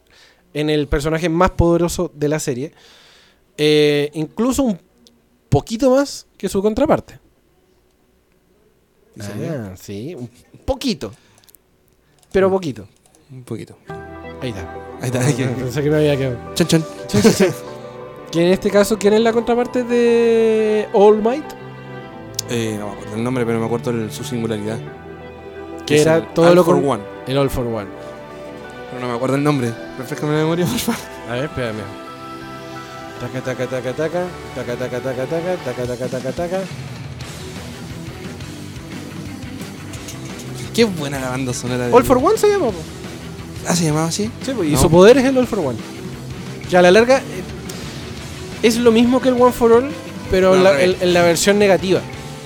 [0.57, 2.72] en el personaje más poderoso de la serie.
[3.57, 4.78] Eh, incluso un
[5.49, 7.18] poquito más que su contraparte.
[9.20, 10.28] Ah, sí, un
[10.64, 11.12] poquito.
[12.32, 12.86] Pero poquito.
[13.30, 13.76] Un poquito.
[14.42, 14.74] Ahí está.
[15.00, 15.20] Ahí está.
[15.24, 16.38] ahí Pensé que me había quedado.
[16.54, 16.84] Chan, chan.
[18.32, 21.44] Que en este caso, ¿quién es la contraparte de All Might?
[22.50, 24.78] Eh, no me acuerdo el nombre, pero me acuerdo el- su singularidad.
[25.86, 27.02] Que era el todo All lo for con- One.
[27.28, 27.86] El All for One.
[28.90, 29.72] Pero no me acuerdo el nombre.
[29.98, 31.00] Refrescame la memoria, por favor.
[31.30, 31.82] A ver, espérame.
[33.20, 34.26] Taca, taca, taca, taca.
[34.56, 35.56] Taca, taca, taca, taca.
[35.64, 36.60] Taca, taca, taca, taca.
[40.75, 41.87] Qué buena la banda sonora.
[41.89, 42.66] de- All for One se llama.
[42.66, 42.75] po.
[43.66, 44.31] Ah, se llamaba así.
[44.45, 45.79] Sí, po, y su poder es el All for One.
[46.68, 47.22] Que a la larga eh,
[48.62, 49.91] es lo mismo que el One for All,
[50.31, 52.01] pero No, en, la, en versión negativa.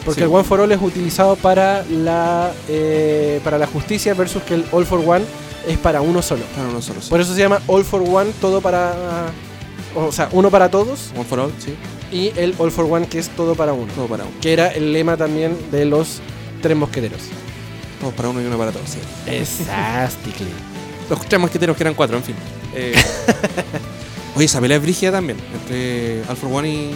[0.05, 0.25] Porque Sí.
[0.27, 4.65] el One for All es utilizado para la, eh, para la justicia versus que el
[4.73, 5.25] All for One
[5.67, 6.43] es para uno solo.
[6.57, 7.01] Para uno solo.
[7.03, 7.09] sí.
[7.11, 8.95] Por eso se llama All for One, todo para...
[9.95, 11.75] O sea, uno para todos One for All, sí.
[12.13, 13.93] y el All for One que es todo para uno.
[13.95, 14.33] Todo para uno.
[14.41, 16.21] Que era el lema también de los
[16.63, 17.21] tres mosqueteros.
[18.01, 18.99] Todo para uno y uno para todos, sí.
[19.27, 20.47] Exactly.
[21.11, 22.35] Los tres mosqueteros que eran cuatro, en fin.
[22.75, 22.95] Eh,
[24.37, 25.39] Oye, esa pelea es brígida también.
[25.55, 26.91] Entre All for One y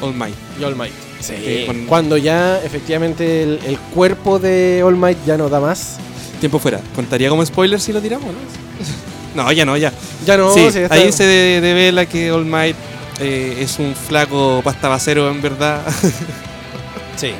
[0.00, 0.34] All Might.
[0.60, 0.92] Y All Might.
[1.20, 1.32] Sí.
[1.36, 5.96] Eh, con- Cuando ya efectivamente el, el cuerpo de All Might ya no da más.
[6.40, 6.80] Tiempo fuera.
[6.94, 9.42] ¿Contaría como spoiler si lo tiramos, no?
[9.42, 9.92] No, ya no, ya.
[10.26, 12.76] Ya no, sí, sí, está- ahí se de- devela que All Might
[13.20, 15.80] eh, es un flaco pasta basero en verdad.
[17.16, 17.30] Sí.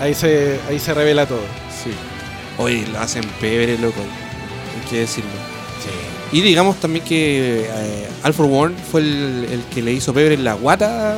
[0.00, 1.42] Ahí se, ahí se revela todo.
[1.84, 1.90] sí.
[2.60, 4.00] Oye, lo hacen pebre, loco.
[4.00, 5.30] Hay que decirlo.
[5.82, 6.36] Sí.
[6.38, 10.44] Y digamos también que eh, for One fue el, el que le hizo pebre en
[10.44, 11.16] la guata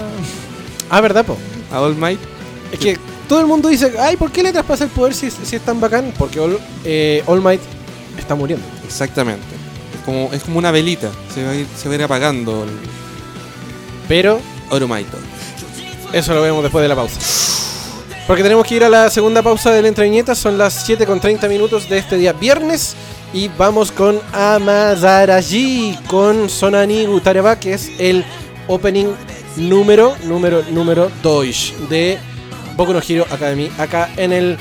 [0.89, 1.37] Ah, ¿verdad, po?
[1.73, 2.21] a All Might.
[2.71, 2.97] Es que
[3.29, 5.81] todo el mundo dice, ay, ¿por qué le traspasa el poder si, si es tan
[5.81, 6.13] bacán?
[6.17, 7.61] Porque All, eh, All Might
[8.17, 8.65] está muriendo.
[8.85, 9.43] Exactamente.
[9.99, 11.11] Es como, es como una velita.
[11.35, 12.71] Se va a ir, se va a ir apagando el
[14.07, 14.41] Pero
[14.71, 15.09] All Might.
[16.13, 17.19] Eso lo vemos después de la pausa.
[18.27, 20.35] Porque tenemos que ir a la segunda pausa de la entreviñeta.
[20.35, 22.95] Son las 7 con 30 minutos de este día viernes.
[23.33, 28.25] Y vamos con Amadaraji con Sonani Gutareba, que es el
[28.69, 29.07] opening
[29.57, 32.19] número, número, número 2 de
[32.77, 33.71] Boku no Hero Academy.
[33.79, 34.59] Acá en el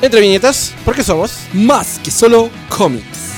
[0.00, 1.40] Entre Viñetas, porque somos.
[1.52, 3.32] Más que solo cómics.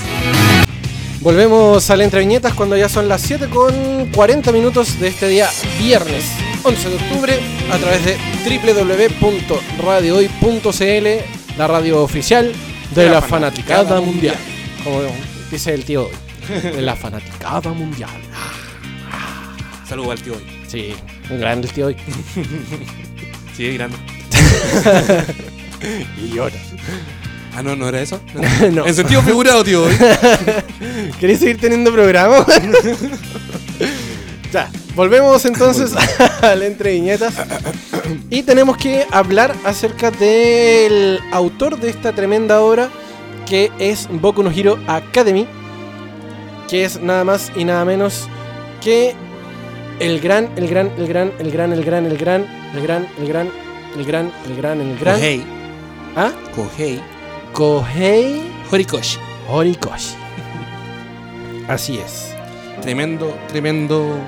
[1.20, 5.28] Volvemos a la Entre Viñetas cuando ya son las 7 con 40 minutos de este
[5.28, 5.48] día
[5.78, 6.24] viernes
[6.62, 8.16] 11 de octubre a través de
[9.20, 11.06] www.radiohoy.cl,
[11.58, 12.52] la radio oficial
[12.94, 14.36] de De la la fanaticada fanaticada mundial.
[14.84, 15.00] Como
[15.50, 16.12] dice el tío hoy,
[16.62, 18.10] de la fanaticada mundial.
[19.88, 20.46] Saludos al tío hoy.
[20.68, 20.94] Sí,
[21.30, 21.96] un grande el tío hoy.
[23.56, 23.96] Sí, es grande.
[26.22, 26.56] Y llora.
[27.54, 28.20] Ah, no, no era eso.
[28.72, 28.86] No.
[28.86, 29.96] En sentido figurado, tío hoy.
[31.18, 32.44] ¿Queréis seguir teniendo programa?
[34.52, 35.94] ya, volvemos entonces
[36.42, 37.34] al entre viñetas.
[38.30, 42.88] Y tenemos que hablar acerca del autor de esta tremenda obra,
[43.46, 45.46] que es Boku no Hero Academy,
[46.68, 48.26] que es nada más y nada menos
[48.80, 49.14] que
[50.00, 53.28] el gran, el gran, el gran, el gran, el gran, el gran, el gran, el
[53.28, 53.50] gran,
[53.96, 55.14] el gran, el gran, el gran.
[55.16, 55.44] Kohei.
[56.16, 56.32] ¿Ah?
[56.54, 57.00] Kohei.
[57.52, 59.18] Kohei Horikoshi.
[59.48, 60.14] Horikoshi.
[61.68, 62.34] Así es.
[62.82, 64.18] Tremendo, tremendo.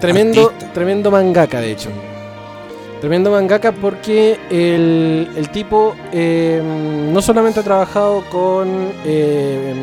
[0.00, 0.72] Tremendo, Artista.
[0.72, 1.90] tremendo mangaka, de hecho.
[3.00, 6.62] Tremendo mangaka porque el, el tipo eh,
[7.12, 8.90] no solamente ha trabajado con.
[9.04, 9.74] eh,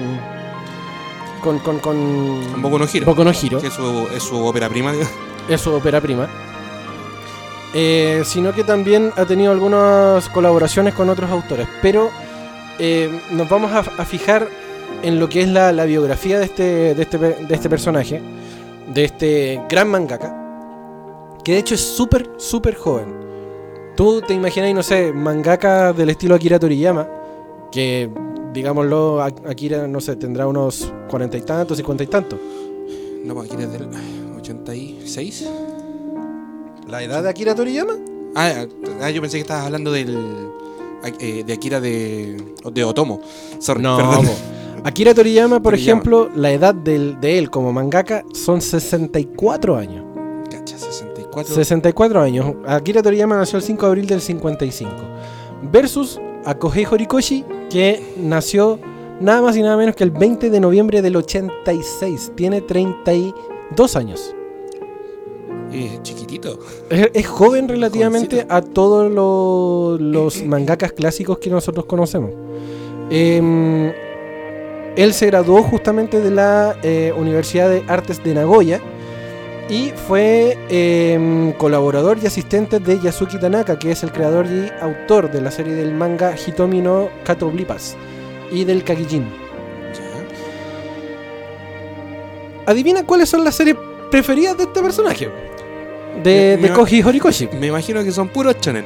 [1.42, 3.06] con, con, con, Con Boku no Hero.
[3.06, 5.14] Boku no Hero, Que es su, es su ópera prima, digamos.
[5.50, 6.28] es su ópera prima.
[7.74, 11.68] Eh, sino que también ha tenido algunas colaboraciones con otros autores.
[11.82, 12.10] Pero
[12.80, 14.48] eh, nos vamos a, a fijar
[15.02, 18.22] en lo que es la, la biografía de este, de, este, de este personaje,
[18.94, 20.36] de este gran mangaka,
[21.44, 23.22] que de hecho es súper, súper joven.
[23.96, 27.08] Tú te imaginas, no sé, mangaka del estilo Akira Toriyama,
[27.72, 28.10] que
[28.54, 32.40] digámoslo, A- Akira, no sé, tendrá unos cuarenta y tantos, cincuenta y tantos.
[33.24, 33.88] No, pues aquí desde el
[34.38, 35.48] 86.
[36.88, 37.94] ¿La edad de Akira Toriyama?
[38.36, 38.66] Ah,
[39.02, 40.18] ah, yo pensé que estabas hablando del.
[41.20, 42.44] eh, de Akira de.
[42.72, 43.22] de Otomo.
[43.60, 44.26] Sorry, No, perdón.
[44.84, 46.02] Akira Toriyama, por Toriyama.
[46.02, 50.04] ejemplo, la edad del- de él como mangaka son 64 años.
[50.50, 51.54] Cacha, 64.
[51.56, 52.54] 64 años.
[52.66, 54.92] Akira Toriyama nació el 5 de abril del 55.
[55.72, 58.78] Versus a Kohei Horikoshi, que nació
[59.22, 62.34] nada más y nada menos que el 20 de noviembre del 86.
[62.36, 64.36] Tiene 32 años.
[65.72, 66.60] Eh, chiquitito.
[66.90, 68.54] Es, es joven relativamente Jovencito.
[68.54, 72.32] a todos lo- los mangakas clásicos que nosotros conocemos.
[73.10, 73.92] Em,
[74.96, 78.80] él se graduó justamente de la eh, Universidad de Artes de Nagoya
[79.70, 85.32] y fue em, colaborador y asistente de Yasuki Tanaka, que es el creador y autor
[85.32, 87.96] de la serie del manga Hitomi no Kato Blipas
[88.52, 89.24] y del Kakijin.
[89.94, 90.02] Ya.
[92.72, 93.76] Adivina cuáles son las series
[94.12, 95.30] preferidas de este personaje.
[96.24, 97.50] De, Me- de me- Koji Horikoshi.
[97.60, 98.86] Me imagino que son puros chonen.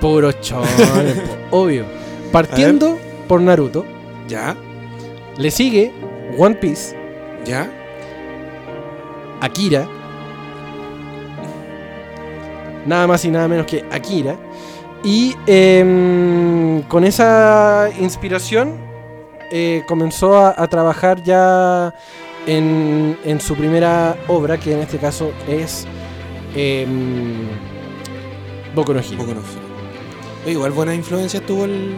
[0.00, 1.84] Puro chonen, obvio.
[2.32, 3.84] Partiendo por Naruto,
[4.28, 4.54] Ya,
[5.38, 5.92] le sigue
[6.36, 6.96] One Piece,
[7.44, 7.70] ya.
[9.40, 9.88] Akira.
[12.86, 14.36] Nada más y nada menos que Akira.
[15.04, 18.76] Y em, con esa inspiración
[19.50, 21.94] eh, comenzó a, a trabajar ya
[22.46, 25.86] en, en su primera obra, que en este caso es
[26.56, 27.46] em,
[28.74, 29.00] Boku no.
[30.44, 31.94] Oye, igual buena influencia tuvo el.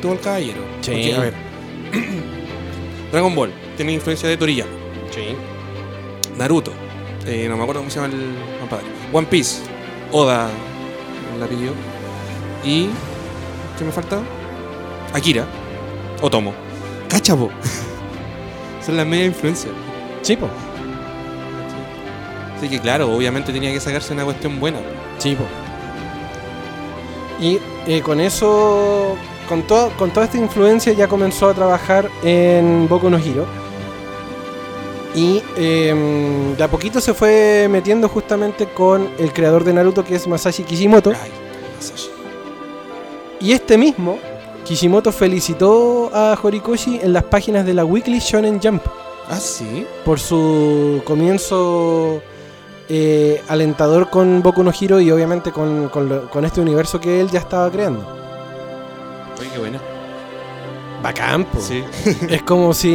[0.00, 0.60] tuvo el caballero.
[0.80, 0.90] Sí.
[0.92, 2.31] Porque, a ver.
[3.12, 4.72] Dragon Ball tiene influencia de Toriyama.
[5.10, 5.36] Sí.
[6.36, 6.72] Naruto.
[7.26, 8.86] eh, no me acuerdo cómo se llama el compadre.
[9.12, 9.62] One Piece.
[10.10, 10.48] Oda.
[11.36, 11.74] El apellido.
[12.64, 12.88] Y.
[13.78, 14.20] ¿Qué me falta?
[15.12, 15.46] Akira.
[16.22, 16.54] Otomo.
[17.08, 17.50] Cachapo.
[18.84, 19.72] Son las medias influencias.
[20.22, 20.48] Chipo.
[22.56, 24.78] Así que claro, obviamente tenía que sacarse una cuestión buena.
[25.18, 25.44] Chipo.
[27.40, 29.16] Y eh, con eso,
[29.48, 33.46] con, toda con toda esta influencia, ya comenzó a trabajar en Boku no Hero.
[35.14, 40.14] Y em, de a poquito se fue metiendo justamente con el creador de Naruto, que
[40.14, 41.10] es Masashi Kishimoto.
[41.10, 41.30] Ay,
[41.76, 42.08] Masashi.
[43.40, 44.18] Y este mismo,
[44.64, 48.82] Kishimoto felicitó a Horikoshi en las páginas de la Weekly Shonen Jump
[49.28, 49.86] Ah, sí.
[50.04, 52.22] por su comienzo
[52.88, 57.20] eh, alentador con Boku no Hero y obviamente con, con lo- con este universo que
[57.20, 58.21] él ya estaba creando.
[59.42, 59.80] Oye, qué buena.
[61.02, 61.60] Bacán, po.
[61.60, 61.82] Sí.
[62.30, 62.92] Es como si,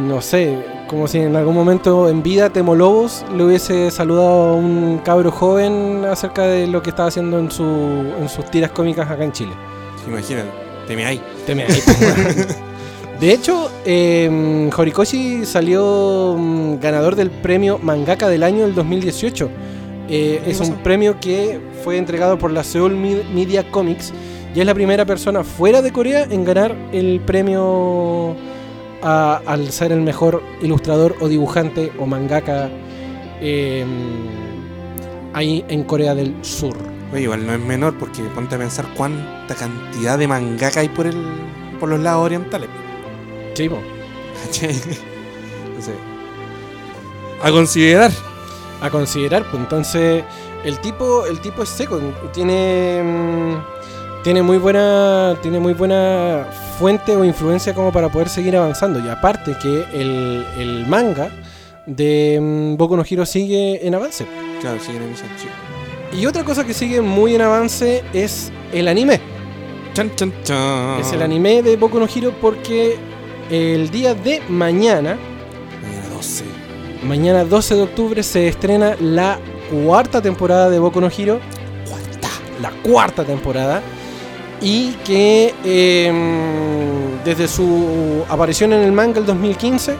[0.00, 4.54] no sé, como si en algún momento en vida Temo Lobos le hubiese saludado a
[4.54, 9.10] un cabro joven acerca de lo que estaba haciendo en, su, en sus tiras cómicas
[9.10, 9.52] acá en Chile.
[10.06, 10.48] Imagínate.
[10.86, 11.20] Teme ahí.
[11.44, 11.82] Teme ahí.
[13.20, 19.50] De hecho, eh, Horikoshi salió mm, ganador del premio Mangaka del año del 2018.
[20.08, 24.14] Eh, ¿Qué es un premio que fue entregado por la Seoul Media Comics
[24.58, 28.34] y es la primera persona fuera de Corea en ganar el premio
[29.04, 32.68] a- al ser el mejor ilustrador o dibujante o mangaka
[33.40, 33.84] eh,
[35.32, 36.76] ahí en Corea del Sur.
[37.12, 41.06] Oye, igual no es menor porque ponte a pensar cuánta cantidad de mangaka hay por
[41.06, 41.16] el
[41.78, 42.68] por los lados orientales.
[43.54, 43.68] Sí.
[44.44, 44.70] ¿Cachai?
[45.66, 45.94] Entonces,
[47.44, 48.10] a considerar.
[48.80, 50.24] a considerar, pues entonces
[50.64, 52.00] el tipo, el tipo es seco,
[52.32, 53.77] tiene mm,
[54.28, 56.46] tiene muy buena tiene muy buena
[56.78, 61.30] fuente o influencia como para poder seguir avanzando y aparte que el, el manga
[61.86, 64.26] de mm, Boku no Hero sigue en avance.
[64.60, 65.30] Claro, siguen en emisión.
[65.38, 65.48] sí.
[66.18, 69.18] Y otra cosa que sigue muy en avance es el anime.
[69.94, 71.00] Chan, chan, chan.
[71.00, 72.98] Es el anime de Boku no Hero porque
[73.48, 75.16] el día de mañana
[75.82, 76.44] Mañana 12.
[77.02, 79.38] Mañana 12 de octubre se estrena la
[79.70, 81.40] cuarta temporada de Boku no Hero.
[81.88, 82.28] Cuarta.
[82.60, 83.82] La cuarta temporada.
[84.60, 89.94] Y que em, desde su aparición en el manga el 2015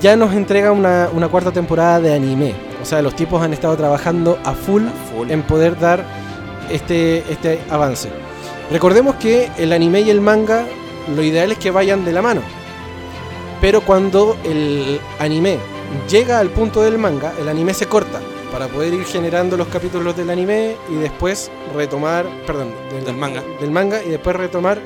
[0.00, 2.54] ya nos entrega una, una cuarta temporada de anime.
[2.82, 5.30] O sea, los tipos han estado trabajando a full, A full.
[5.30, 6.04] en poder dar
[6.70, 8.10] este, este avance.
[8.70, 10.66] Recordemos que el anime y el manga,
[11.14, 12.42] lo ideal es que vayan de la mano.
[13.60, 15.58] Pero cuando el anime
[16.08, 18.20] llega al punto del manga, el anime se corta
[18.52, 22.68] para poder ir generando los capítulos del anime y después retomar, perdón,
[23.04, 23.42] Del manga.
[23.60, 24.78] del manga y después retomar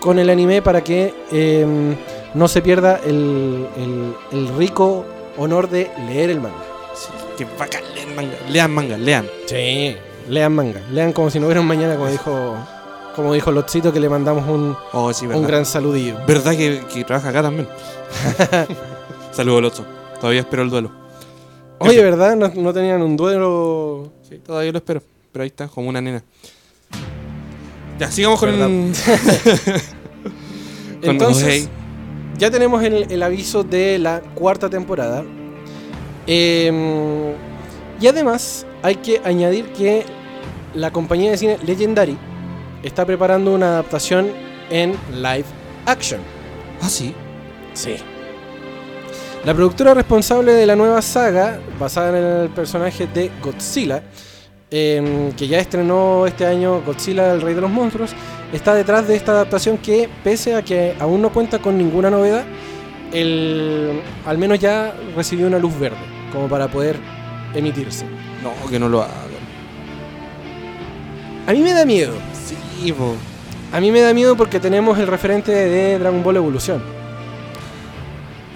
[0.00, 1.66] con el anime para que eh,
[2.34, 5.04] no se pierda el, el- el rico
[5.36, 6.56] honor de leer el manga.
[6.94, 8.36] Sí, que bacán, lean manga.
[8.48, 9.26] Lean manga, lean.
[9.46, 9.96] Sí,
[10.28, 12.56] lean manga, lean como si no hubiera un mañana, como dijo,
[13.16, 16.16] como dijo Lotzito, que le mandamos un, Oh, sí, un gran saludillo.
[16.26, 17.68] ¿Verdad que, que trabaja acá también?
[19.32, 19.84] Saludos, Lotso.
[20.20, 20.90] Todavía espero el duelo.
[21.80, 22.36] Oye, ¿verdad?
[22.36, 24.12] No, no tenían un duelo.
[24.28, 25.02] Sí, todavía lo espero.
[25.32, 26.22] Pero ahí está, como una nena.
[27.98, 28.60] Ya, sigamos con el.
[31.02, 31.68] Entonces,
[32.38, 35.24] ya tenemos el, el aviso de la cuarta temporada.
[36.26, 37.34] Eh,
[38.00, 40.04] y además, hay que añadir que
[40.74, 42.16] la compañía de cine Legendary
[42.82, 44.28] está preparando una adaptación
[44.70, 45.44] en live
[45.86, 46.20] action.
[46.80, 47.14] Ah, sí.
[47.74, 47.96] Sí.
[49.44, 54.02] La productora responsable de la nueva saga, basada en el personaje de Godzilla,
[54.70, 58.10] em, que ya estrenó este año Godzilla, el rey de los monstruos,
[58.52, 62.44] está detrás de esta adaptación que, pese a que aún no cuenta con ninguna novedad,
[63.12, 65.96] el- al menos ya recibió una luz verde,
[66.32, 66.96] como para poder
[67.54, 68.04] emitirse.
[68.42, 69.18] No, que no lo hagan.
[71.46, 72.12] A mí me da miedo.
[72.34, 73.14] Sí, po.
[73.72, 76.99] A mí me da miedo porque tenemos el referente de Dragon Ball Evolución.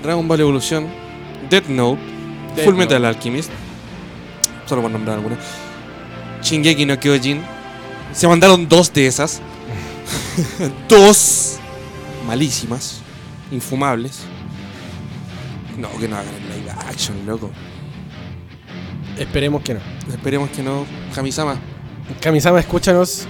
[0.04, 0.86] Dragon Ball Evolution,
[1.48, 1.98] Death Note,
[2.54, 2.84] Death Full Note.
[2.84, 3.50] Metal Alchemist,
[4.66, 5.38] solo por nombrar alguna.
[6.42, 7.42] Shingeki no Kyojin.
[8.12, 9.40] Se mandaron dos de esas.
[10.90, 11.56] dos
[12.26, 13.00] malísimas,
[13.50, 14.20] infumables.
[15.78, 17.50] No, que no hagan live action, loco.
[19.18, 19.80] Esperemos que no.
[20.10, 20.84] Esperemos que no.
[21.14, 21.56] Kamisama,
[22.20, 23.26] Kamisama, escúchanos.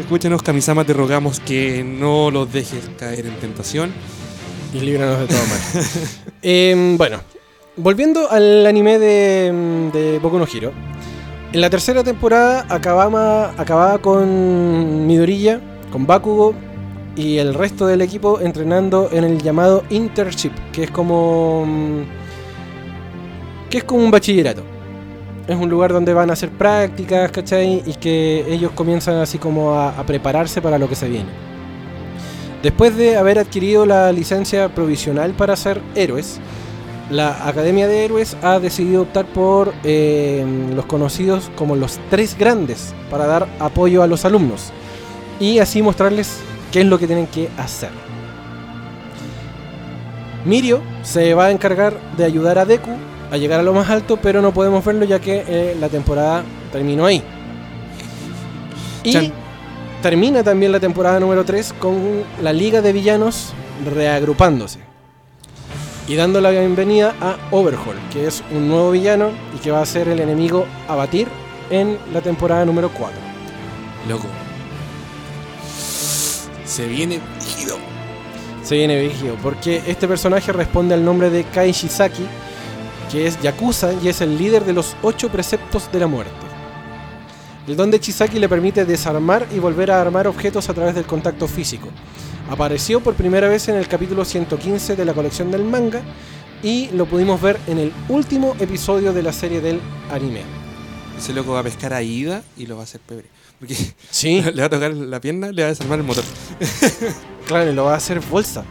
[0.00, 3.92] escúchenos, Kamisama, te rogamos que no los dejes caer en tentación.
[4.72, 5.84] Y líbranos de todo mal.
[6.42, 7.20] Em, bueno,
[7.76, 10.72] volviendo al anime de, de Boku no Hero.
[11.52, 15.60] En la tercera temporada acababa, acababa con Midoriya,
[15.92, 16.54] con Bakugo
[17.14, 22.02] y el resto del equipo entrenando en el llamado internship, que es como mm,
[23.68, 24.62] que es como un bachillerato.
[25.46, 27.82] Es un lugar donde van a hacer prácticas, ¿cachai?
[27.84, 31.51] Y que ellos comienzan así como a, a prepararse para lo que se viene.
[32.62, 36.38] Después de haber adquirido la licencia provisional para ser héroes,
[37.10, 42.94] la Academia de Héroes ha decidido optar por eh, los conocidos como los tres grandes
[43.10, 44.72] para dar apoyo a los alumnos
[45.40, 46.38] y así mostrarles
[46.70, 47.90] qué es lo que tienen que hacer.
[50.44, 52.92] Mirio se va a encargar de ayudar a Deku
[53.32, 56.44] a llegar a lo más alto, pero no podemos verlo ya que eh, la temporada
[56.70, 57.22] terminó ahí.
[59.02, 59.32] Y.
[60.02, 63.52] termina también la temporada número 3 con la Liga de Villanos
[63.94, 64.80] reagrupándose
[66.08, 69.86] y dando la bienvenida a Overhaul, que es un nuevo villano y que va a
[69.86, 71.28] ser el enemigo a batir
[71.70, 73.16] en la temporada número 4.
[74.08, 74.26] Loco.
[76.64, 77.76] Se viene rígido.
[78.64, 82.26] Se viene vigio, porque este personaje responde al nombre de Kai Shisaki,
[83.10, 86.41] que es Yakuza y es el líder de los ocho preceptos de la muerte.
[87.66, 91.04] El don de Chisaki le permite desarmar y volver a armar objetos a través del
[91.04, 91.88] contacto físico.
[92.50, 96.02] Apareció por primera vez en el capítulo 115 de la colección del manga
[96.62, 100.42] y lo pudimos ver en el último episodio de la serie del anime.
[101.16, 103.26] Ese loco va a pescar a Ida y lo va a hacer pebre.
[103.60, 103.76] Porque
[104.10, 106.24] Sí, le va a tocar la pierna, le va a desarmar el motor.
[107.46, 108.64] claro, y lo va a hacer bolsa.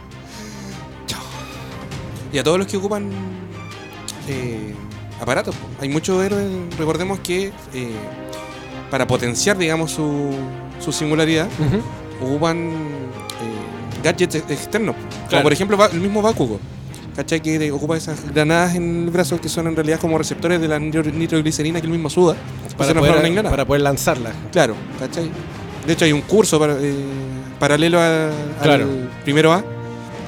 [2.30, 3.10] Y a todos los que ocupan
[4.28, 4.74] eh,
[5.18, 5.54] aparatos.
[5.80, 6.46] Hay muchos héroes,
[6.78, 7.90] recordemos que eh,
[8.92, 10.30] para potenciar, digamos, su,
[10.78, 12.26] su singularidad, Ujú.
[12.28, 14.94] ocupan eh, gadgets ex- externos.
[15.30, 16.60] Como por ejemplo el mismo Bakugo.
[17.16, 17.40] ¿Cachai?
[17.40, 20.78] Que ocupa esas granadas en el brazo que son en realidad como receptores de la
[20.78, 22.36] nitro- nitroglicerina que él mismo suda.
[22.76, 24.30] Para, poder, para poder lanzarla.
[24.52, 25.30] Claro, ¿cachai?
[25.86, 26.94] De hecho hay un curso para- eh,
[27.58, 28.28] paralelo a-
[28.62, 28.84] Claro.
[28.84, 29.64] al primero A.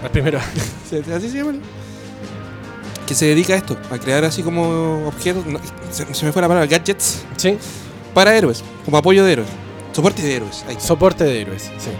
[0.02, 0.40] La primera.
[0.88, 1.52] Se- Así se llama.
[3.06, 5.44] Que se dedica a esto, a crear así como objetos.
[5.90, 7.58] se, se me fue la palabra, gadgets Sí,
[8.14, 9.48] para héroes, como apoyo de héroes.
[9.92, 10.64] Soporte de héroes.
[10.66, 10.86] Ahí está.
[10.86, 11.62] soporte de héroes.
[11.78, 11.90] Sí.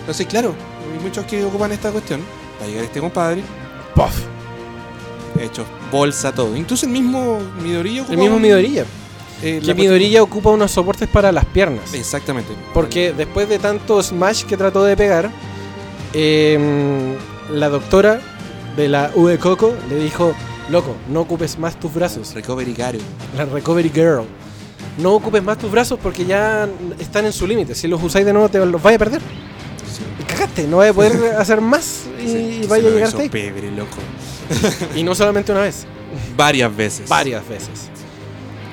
[0.00, 0.54] Entonces, claro,
[0.94, 2.20] hay muchos que ocupan esta cuestión.
[2.60, 3.42] Va a llegar este compadre,
[3.94, 4.14] Puff.
[5.40, 6.54] hecho bolsa, todo.
[6.56, 8.82] Incluso el mismo Midoriya ocupa El mismo un- Midoriya.
[9.42, 11.94] eh, Que la Midoriya ocupa unos soportes para las piernas.
[11.94, 12.52] Exactamente.
[12.74, 15.30] Porque después de tanto smash que trató de pegar,
[16.12, 17.14] em,
[17.50, 18.20] la doctora
[18.76, 20.34] de la U de Coco le dijo,
[20.68, 22.34] loco, no ocupes más tus brazos.
[22.34, 22.98] Recovery Garo.
[23.36, 24.24] La Recovery Girl.
[24.98, 26.68] No ocupes más tus brazos porque ya
[26.98, 27.74] están en su límite.
[27.74, 29.22] Si los usáis de nuevo, te los vais a perder.
[30.20, 33.28] Y cagaste, no vais a poder hacer más y, vaya a llegar hasta ahí.
[33.28, 33.96] Pebre, loco.
[34.96, 35.86] Y no solamente una vez,
[36.36, 37.08] Varias veces.
[37.08, 37.88] varias veces.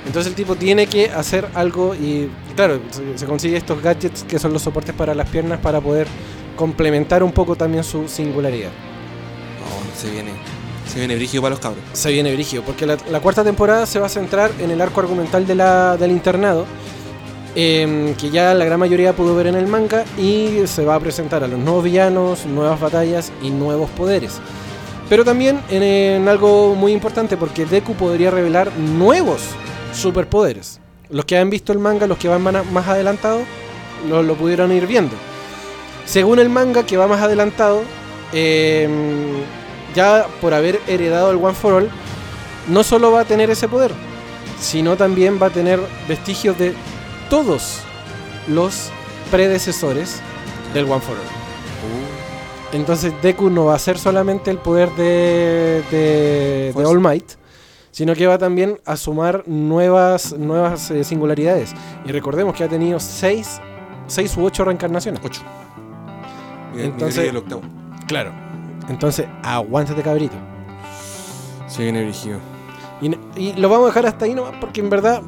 [0.08, 4.40] Entonces el tipo tiene que hacer algo y, claro, se, se consigue estos gadgets que
[4.40, 6.08] son los soportes para las piernas para poder
[6.56, 8.72] complementar un poco también su singularidad.
[8.72, 10.32] Oh, se viene.
[10.88, 11.84] Se viene brígido para los cabros.
[11.94, 15.46] se viene brigio, porque la, cuarta temporada se va a centrar en el arco argumental
[15.46, 16.66] del internado,
[17.56, 21.00] em, que ya la gran mayoría pudo ver en el manga, y se va a
[21.00, 24.40] presentar a los nuevos villanos, nuevas batallas y nuevos poderes.
[25.10, 29.42] Pero también en, algo muy importante, porque Deku podría revelar nuevos
[29.94, 30.80] superpoderes.
[31.10, 33.44] Los que han visto el manga, los que van más adelantados,
[34.10, 35.16] lo, lo pudieron ir viendo.
[36.06, 37.82] Según el manga que va más adelantado,
[38.34, 39.42] em,
[39.98, 41.90] ya por haber heredado el One for All,
[42.68, 43.92] no solo va a tener ese poder,
[44.60, 46.76] sino también va a tener vestigios de
[47.32, 47.82] todos
[48.48, 48.90] los
[49.32, 50.22] predecesores
[50.74, 52.78] del One for All.
[52.78, 56.86] Entonces Deku no va a ser solamente el poder de, de, de.
[56.86, 57.32] All Might,
[57.92, 61.74] sino que va también a sumar nuevas, nuevas eh, singularidades.
[62.06, 63.62] Y recordemos que ha tenido 6
[64.08, 65.20] seis u 8 reencarnaciones.
[65.24, 65.42] Ocho.
[66.74, 67.62] Mi- mi Entonces- sería el octavo.
[68.08, 68.32] Claro.
[68.90, 70.36] Entonces, aguántate cabrito.
[71.68, 72.40] Se viene brígido.
[73.02, 75.22] Y, y lo vamos a dejar hasta ahí nomás porque en verdad,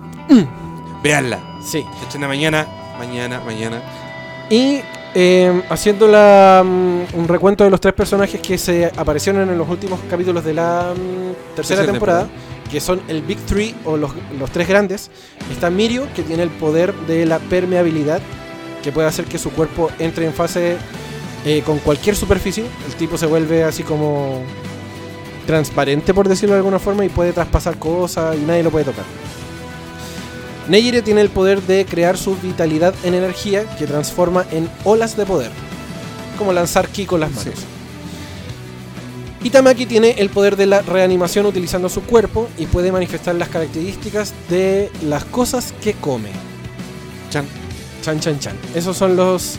[1.03, 1.39] Veanla.
[1.63, 1.85] sí.
[2.07, 2.65] Echen mañana,
[2.97, 3.81] mañana, mañana.
[4.49, 4.81] Y
[5.13, 9.67] eh, haciendo la, mm, un recuento de los tres personajes que se aparecieron en los
[9.69, 12.69] últimos capítulos de la mm, tercera Tercera temporada, temporada.
[12.71, 15.11] que son el Big Three o los, los tres grandes,
[15.51, 18.21] está Mirio, que tiene el poder de la permeabilidad,
[18.83, 20.77] que puede hacer que su cuerpo entre en fase
[21.45, 22.65] eh, con cualquier superficie.
[22.87, 24.41] El tipo se vuelve así como
[25.45, 29.05] transparente, por decirlo de alguna forma, y puede traspasar cosas y nadie lo puede tocar.
[30.67, 35.25] Neyire tiene el poder de crear su vitalidad en energía que transforma en olas de
[35.25, 35.51] poder,
[36.37, 37.55] como lanzar ki con las manos.
[39.41, 44.33] Itamaki tiene el poder de la reanimación utilizando su cuerpo y puede manifestar las características
[44.49, 46.29] de las cosas que come.
[47.31, 47.45] Chan.
[48.03, 48.57] Chan, chan, chan.
[48.75, 49.57] Esos son los,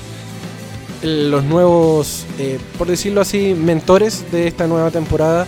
[1.03, 5.47] los nuevos, eh, por decirlo así, mentores de esta nueva temporada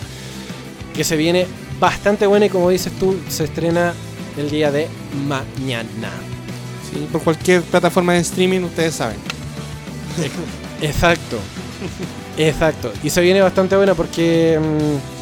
[0.95, 1.47] que se viene
[1.81, 3.95] bastante buena y como dices tú, se estrena
[4.37, 4.89] el día de
[5.27, 6.11] mañana.
[6.91, 9.17] Sí, por cualquier plataforma de streaming, ustedes saben.
[10.83, 11.39] Exacto.
[12.37, 12.93] Exacto.
[13.03, 15.22] Y se viene bastante buena porque mm,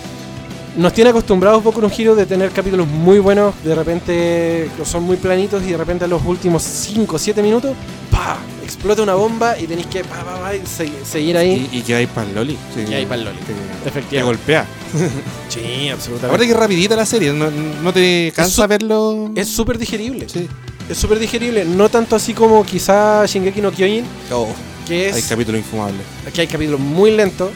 [0.76, 5.02] nos tiene acostumbrados Boku no Hero de tener capítulos muy buenos, de repente que son
[5.04, 7.74] muy planitos y de repente a los últimos 5 o 7 minutos,
[8.10, 8.38] ¡pa!
[8.62, 11.68] explota una bomba y tenéis que pa, pa, pa, y se- seguir ahí.
[11.72, 12.56] Y, y que hay para el Loli.
[12.74, 13.38] Sí, Y hay pa'l loli.
[13.38, 13.52] Te,
[13.82, 14.22] te Efectivamente.
[14.38, 14.64] golpea.
[15.48, 16.26] Sí, absolutamente.
[16.26, 19.30] Aparte que es rapidita la serie, no, no te cansa su- verlo.
[19.34, 20.28] Es súper digerible.
[20.28, 20.46] Sí.
[20.88, 21.64] Es súper digerible.
[21.64, 24.46] No tanto así como quizá Shingeki no Kyojin, Oh,
[24.86, 25.98] que es hay capítulo infumable.
[26.28, 27.50] Aquí hay capítulos muy lentos,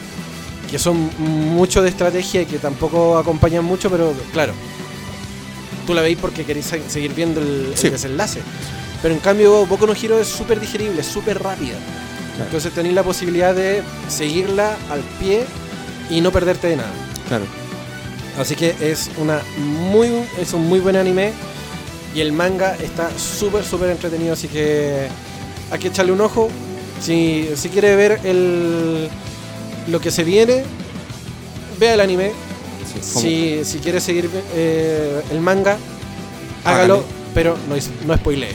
[0.75, 1.09] que son
[1.55, 4.51] mucho de estrategia y que tampoco acompañan mucho, pero claro,
[5.87, 8.41] tú la veis porque queréis se- seguir viendo el, desenlace.
[9.01, 11.77] Pero en cambio, Boku no Hero es súper digerible, es súper rápida.
[11.77, 12.43] Claro.
[12.47, 15.45] Entonces tenéis la posibilidad de seguirla al pie
[16.09, 16.91] y no perderte de nada.
[17.29, 17.45] Claro.
[18.37, 20.09] Así que es una muy
[20.41, 21.31] es un muy buen anime
[22.13, 25.07] y el manga está súper súper entretenido, así que
[25.71, 26.49] hay que echarle un ojo.
[26.99, 29.09] Si, si quiere ver el
[29.87, 30.63] lo que se viene,
[31.79, 32.31] vea el anime.
[33.01, 33.19] Sí,
[33.63, 35.77] Si, si quiere seguir eh, el manga,
[36.63, 37.75] hágalo, pero no,
[38.05, 38.53] no spoilee.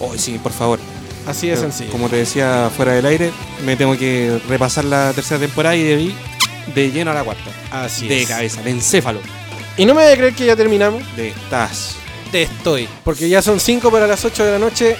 [0.00, 0.78] Oh, sí, por favor.
[1.26, 1.90] Así de sencillo.
[1.92, 3.30] Como te decía fuera del aire,
[3.64, 6.14] me tengo que repasar la tercera temporada y de ahí
[6.74, 7.50] de lleno a la cuarta.
[7.70, 8.28] Así de es.
[8.28, 9.20] cabeza, de encéfalo.
[9.76, 11.02] Y no me voy a creer que ya terminamos.
[11.16, 11.94] De tas.
[12.32, 12.88] te estoy.
[13.04, 14.96] Porque ya son 5 para las 8 de la noche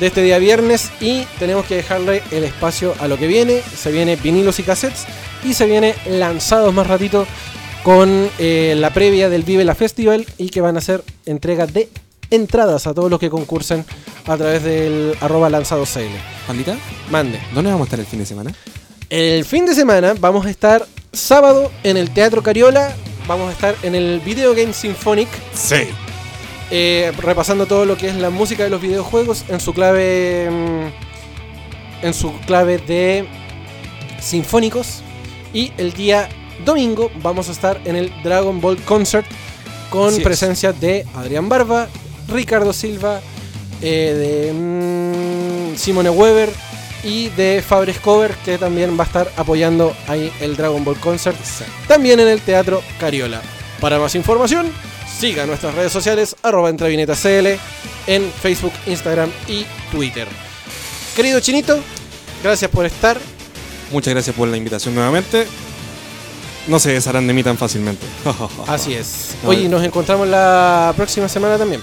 [0.00, 3.62] de este día viernes y tenemos que dejarle el espacio a lo que viene.
[3.76, 5.06] Se viene vinilos y cassettes
[5.44, 7.26] y se viene lanzados más ratito
[7.82, 11.88] con eh, la previa del Vive la Festival y que van a ser entregas de
[12.30, 13.84] entradas a todos los que concursen
[14.26, 15.96] a través del arroba lanzados
[16.46, 16.76] Pandita,
[17.10, 17.40] Mande.
[17.54, 18.54] ¿dónde vamos a estar el fin de semana?
[19.10, 22.94] El fin de semana vamos a estar sábado en el Teatro Cariola.
[23.26, 25.88] Vamos a estar en el Video Game Symphonic Sí.
[26.70, 32.06] Eh, repasando todo lo que es la música de los videojuegos en su clave mm,
[32.06, 33.26] en su clave de
[34.20, 35.02] sinfónicos
[35.52, 36.28] y el día
[36.64, 39.26] domingo vamos a estar en el Dragon Ball Concert
[39.90, 40.24] con Así es.
[40.24, 41.88] presencia de Adrián Barba,
[42.28, 43.20] Ricardo Silva,
[43.80, 46.50] eh, de mm, Simone Weber
[47.04, 51.38] y de Fabres Cover que también va a estar apoyando ahí el Dragon Ball Concert
[51.86, 53.40] también en el Teatro Cariola.
[53.80, 54.72] Para más información,
[55.18, 57.58] siga nuestras redes sociales arroba entrevinetascl
[58.06, 60.28] en Facebook, Instagram y Twitter.
[61.16, 61.80] Querido Chinito,
[62.42, 63.18] gracias por estar.
[63.90, 65.46] Muchas gracias por la invitación nuevamente.
[66.68, 68.06] No se desharán de mí tan fácilmente.
[68.68, 69.34] Así es.
[69.44, 71.82] Oye, nos encontramos la próxima semana también.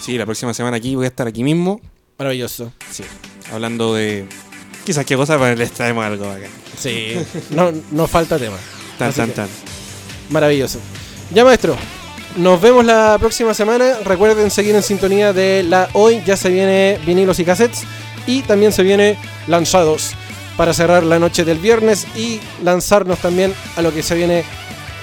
[0.00, 1.80] Sí, la próxima semana aquí voy a estar aquí mismo.
[2.18, 2.72] Maravilloso.
[2.92, 3.02] Sí.
[3.50, 4.26] Hablando de.
[4.84, 6.48] Quizás qué cosa, pero les traemos algo acá.
[6.78, 7.16] Sí.
[7.50, 8.58] No, no falta tema.
[8.98, 9.48] Tan, Así tan, tan.
[10.30, 10.78] Maravilloso.
[11.32, 11.76] Ya maestro,
[12.36, 13.98] nos vemos la próxima semana.
[14.04, 16.22] Recuerden seguir en sintonía de la hoy.
[16.26, 17.82] Ya se viene vinilos y cassettes.
[18.26, 19.16] Y también se viene
[19.46, 20.12] lanzados
[20.56, 24.44] para cerrar la noche del viernes y lanzarnos también a lo que se viene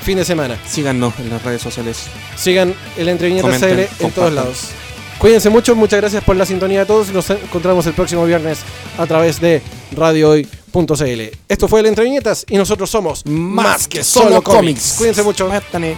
[0.01, 0.57] fin de semana.
[0.67, 2.05] Síganos en las redes sociales.
[2.35, 4.11] Sigan el Entreviñeta Comenten, CL en compartan.
[4.13, 4.69] todos lados.
[5.17, 7.09] Cuídense mucho, muchas gracias por la sintonía a todos.
[7.09, 8.59] Nos encontramos el próximo viernes
[8.97, 9.61] a través de
[9.95, 11.21] radiohoy.cl.
[11.47, 14.95] Esto fue el Entreviñetas y nosotros somos Más que solo cómics.
[14.97, 15.49] Cuídense mucho.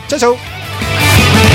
[0.07, 0.37] Chao, chao.
[1.17, 1.54] ます